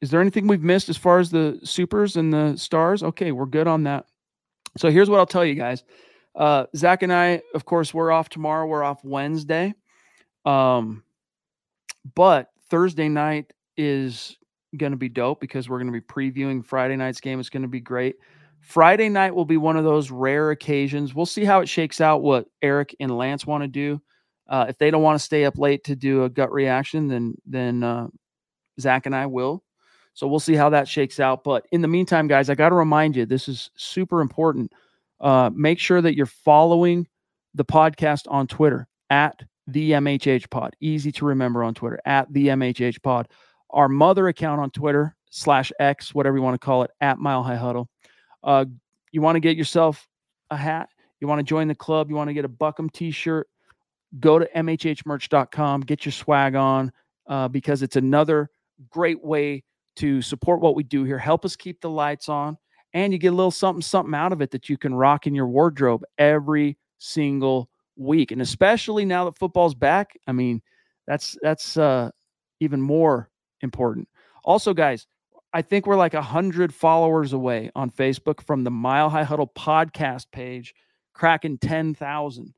[0.00, 3.02] is there anything we've missed as far as the supers and the stars?
[3.02, 4.06] Okay, we're good on that.
[4.76, 5.82] So here's what I'll tell you guys.
[6.34, 8.66] Uh, Zach and I, of course, we're off tomorrow.
[8.66, 9.74] We're off Wednesday.
[10.44, 11.02] Um,
[12.14, 14.36] but Thursday night is
[14.76, 17.40] going to be dope because we're going to be previewing Friday night's game.
[17.40, 18.16] It's going to be great.
[18.60, 21.14] Friday night will be one of those rare occasions.
[21.14, 24.00] We'll see how it shakes out what Eric and Lance want to do.
[24.48, 27.34] Uh, if they don't want to stay up late to do a gut reaction, then
[27.46, 28.08] then uh,
[28.80, 29.62] Zach and I will.
[30.18, 31.44] So we'll see how that shakes out.
[31.44, 34.72] But in the meantime, guys, I got to remind you this is super important.
[35.20, 37.06] Uh, make sure that you're following
[37.54, 40.74] the podcast on Twitter at the MHH Pod.
[40.80, 43.28] Easy to remember on Twitter at the MHH Pod.
[43.70, 47.44] Our mother account on Twitter slash X, whatever you want to call it, at Mile
[47.44, 47.88] High Huddle.
[48.42, 48.64] Uh,
[49.12, 50.08] you want to get yourself
[50.50, 50.88] a hat.
[51.20, 52.10] You want to join the club.
[52.10, 53.46] You want to get a Buck 'Em T-shirt.
[54.18, 55.82] Go to mhhmerch.com.
[55.82, 56.90] Get your swag on
[57.28, 58.50] uh, because it's another
[58.90, 59.62] great way
[59.98, 62.56] to support what we do here, help us keep the lights on,
[62.94, 65.34] and you get a little something something out of it that you can rock in
[65.34, 68.30] your wardrobe every single week.
[68.30, 70.62] And especially now that football's back, I mean,
[71.06, 72.10] that's that's uh
[72.60, 73.30] even more
[73.60, 74.08] important.
[74.44, 75.06] Also, guys,
[75.52, 79.50] I think we're like a hundred followers away on Facebook from the Mile High Huddle
[79.56, 80.74] podcast page,
[81.14, 82.54] cracking 10,000.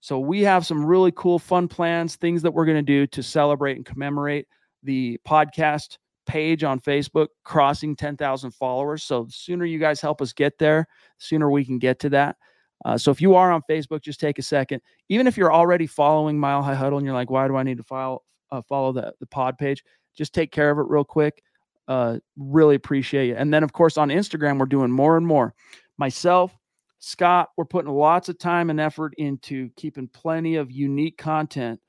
[0.00, 3.22] So we have some really cool, fun plans, things that we're going to do to
[3.22, 4.46] celebrate and commemorate
[4.82, 9.02] the podcast page on Facebook crossing 10,000 followers.
[9.02, 10.86] So the sooner you guys help us get there,
[11.18, 12.36] the sooner we can get to that.
[12.84, 14.80] Uh, so if you are on Facebook, just take a second.
[15.08, 17.76] Even if you're already following Mile High Huddle and you're like, why do I need
[17.76, 19.84] to follow uh, follow the the pod page?
[20.16, 21.42] Just take care of it real quick.
[21.88, 23.34] Uh, really appreciate it.
[23.34, 25.54] And then of course on Instagram, we're doing more and more.
[25.98, 26.56] Myself,
[26.98, 31.80] Scott, we're putting lots of time and effort into keeping plenty of unique content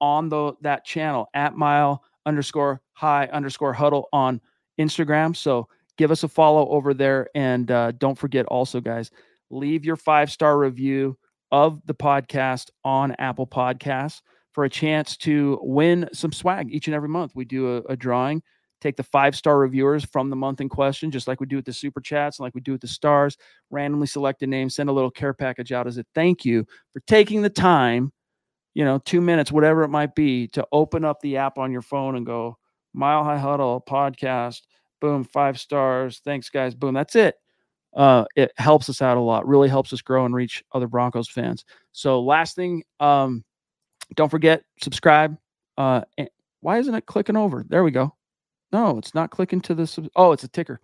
[0.00, 4.40] on the that channel at Mile underscore High underscore Huddle on
[4.80, 5.36] Instagram.
[5.36, 5.68] So
[5.98, 9.10] give us a follow over there, and uh, don't forget also, guys
[9.52, 11.16] leave your five star review
[11.52, 16.94] of the podcast on Apple Podcasts for a chance to win some swag each and
[16.94, 17.32] every month.
[17.34, 18.42] We do a, a drawing,
[18.80, 21.66] take the five star reviewers from the month in question, just like we do with
[21.66, 23.36] the super chats and like we do with the stars,
[23.70, 27.00] randomly select a name, send a little care package out as a thank you for
[27.06, 28.12] taking the time,
[28.74, 31.82] you know, two minutes, whatever it might be, to open up the app on your
[31.82, 32.58] phone and go,
[32.94, 34.62] Mile High Huddle podcast,
[35.00, 36.20] boom, five stars.
[36.24, 36.74] Thanks, guys.
[36.74, 36.94] Boom.
[36.94, 37.36] That's it
[37.94, 39.46] uh, it helps us out a lot.
[39.46, 41.64] Really helps us grow and reach other Broncos fans.
[41.92, 43.44] So last thing, um,
[44.14, 45.36] don't forget subscribe.
[45.76, 46.02] Uh,
[46.60, 47.64] why isn't it clicking over?
[47.68, 48.14] There we go.
[48.72, 49.86] No, it's not clicking to the.
[49.86, 50.80] Sub- oh, it's a ticker.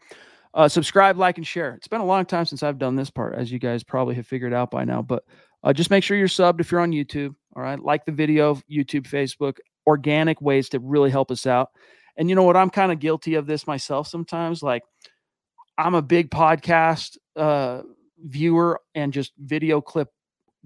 [0.54, 1.74] Uh, subscribe, like, and share.
[1.74, 4.26] It's been a long time since I've done this part, as you guys probably have
[4.26, 5.02] figured out by now.
[5.02, 5.24] But
[5.62, 7.34] uh, just make sure you're subbed if you're on YouTube.
[7.58, 11.70] All right, like the video, YouTube, Facebook, organic ways to really help us out.
[12.16, 12.56] And you know what?
[12.56, 14.62] I'm kind of guilty of this myself sometimes.
[14.62, 14.84] Like
[15.76, 17.82] I'm a big podcast uh,
[18.16, 20.06] viewer and just video clip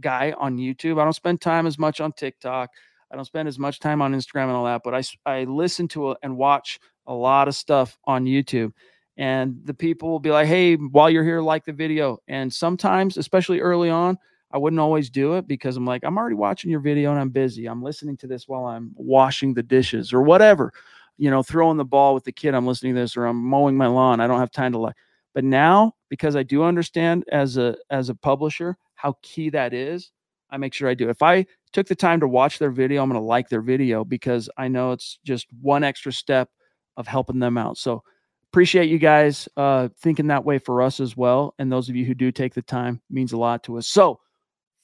[0.00, 1.00] guy on YouTube.
[1.00, 2.68] I don't spend time as much on TikTok.
[3.10, 5.88] I don't spend as much time on Instagram and all that, but I, I listen
[5.88, 8.70] to and watch a lot of stuff on YouTube.
[9.16, 12.18] And the people will be like, hey, while you're here, like the video.
[12.28, 14.18] And sometimes, especially early on,
[14.52, 17.30] I wouldn't always do it because I'm like, I'm already watching your video and I'm
[17.30, 17.66] busy.
[17.66, 20.72] I'm listening to this while I'm washing the dishes or whatever
[21.18, 23.76] you know, throwing the ball with the kid, I'm listening to this, or I'm mowing
[23.76, 24.20] my lawn.
[24.20, 24.96] I don't have time to like.
[25.34, 30.10] But now, because I do understand as a as a publisher how key that is,
[30.50, 31.08] I make sure I do.
[31.08, 34.04] If I took the time to watch their video, I'm going to like their video
[34.04, 36.50] because I know it's just one extra step
[36.96, 37.78] of helping them out.
[37.78, 38.02] So
[38.50, 41.54] appreciate you guys uh, thinking that way for us as well.
[41.58, 43.86] And those of you who do take the time means a lot to us.
[43.86, 44.20] So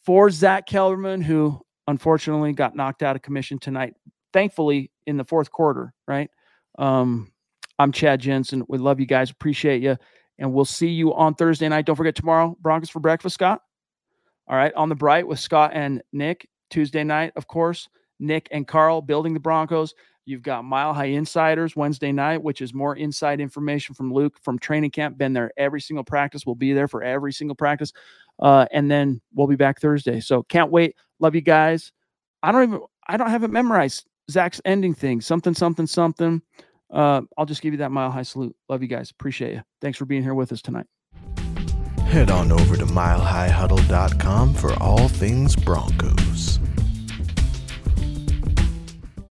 [0.08, 3.92] for Zack Kelberman, who unfortunately got knocked out of commission tonight,
[4.32, 6.30] thankfully in the fourth quarter, right?
[6.78, 7.30] Um,
[7.78, 8.64] I'm Chad Jensen.
[8.68, 9.30] We love you guys.
[9.30, 9.98] Appreciate you.
[10.38, 11.84] And we'll see you on Thursday night.
[11.84, 13.60] Don't forget tomorrow, Broncos for breakfast, Scott.
[14.48, 14.72] All right.
[14.72, 16.48] On the bright with Scott and Nick.
[16.70, 19.94] Tuesday night, of course, Nick and Carl building the Broncos.
[20.28, 24.58] You've got Mile High Insiders Wednesday night, which is more inside information from Luke from
[24.58, 25.16] training camp.
[25.16, 26.44] Been there every single practice.
[26.44, 27.94] We'll be there for every single practice.
[28.38, 30.20] Uh, and then we'll be back Thursday.
[30.20, 30.96] So can't wait.
[31.18, 31.92] Love you guys.
[32.42, 34.04] I don't even, I don't have it memorized.
[34.30, 36.42] Zach's ending thing, something, something, something.
[36.92, 38.54] Uh, I'll just give you that mile high salute.
[38.68, 39.10] Love you guys.
[39.10, 39.62] Appreciate you.
[39.80, 40.84] Thanks for being here with us tonight.
[42.04, 46.58] Head on over to milehighhuddle.com for all things Broncos.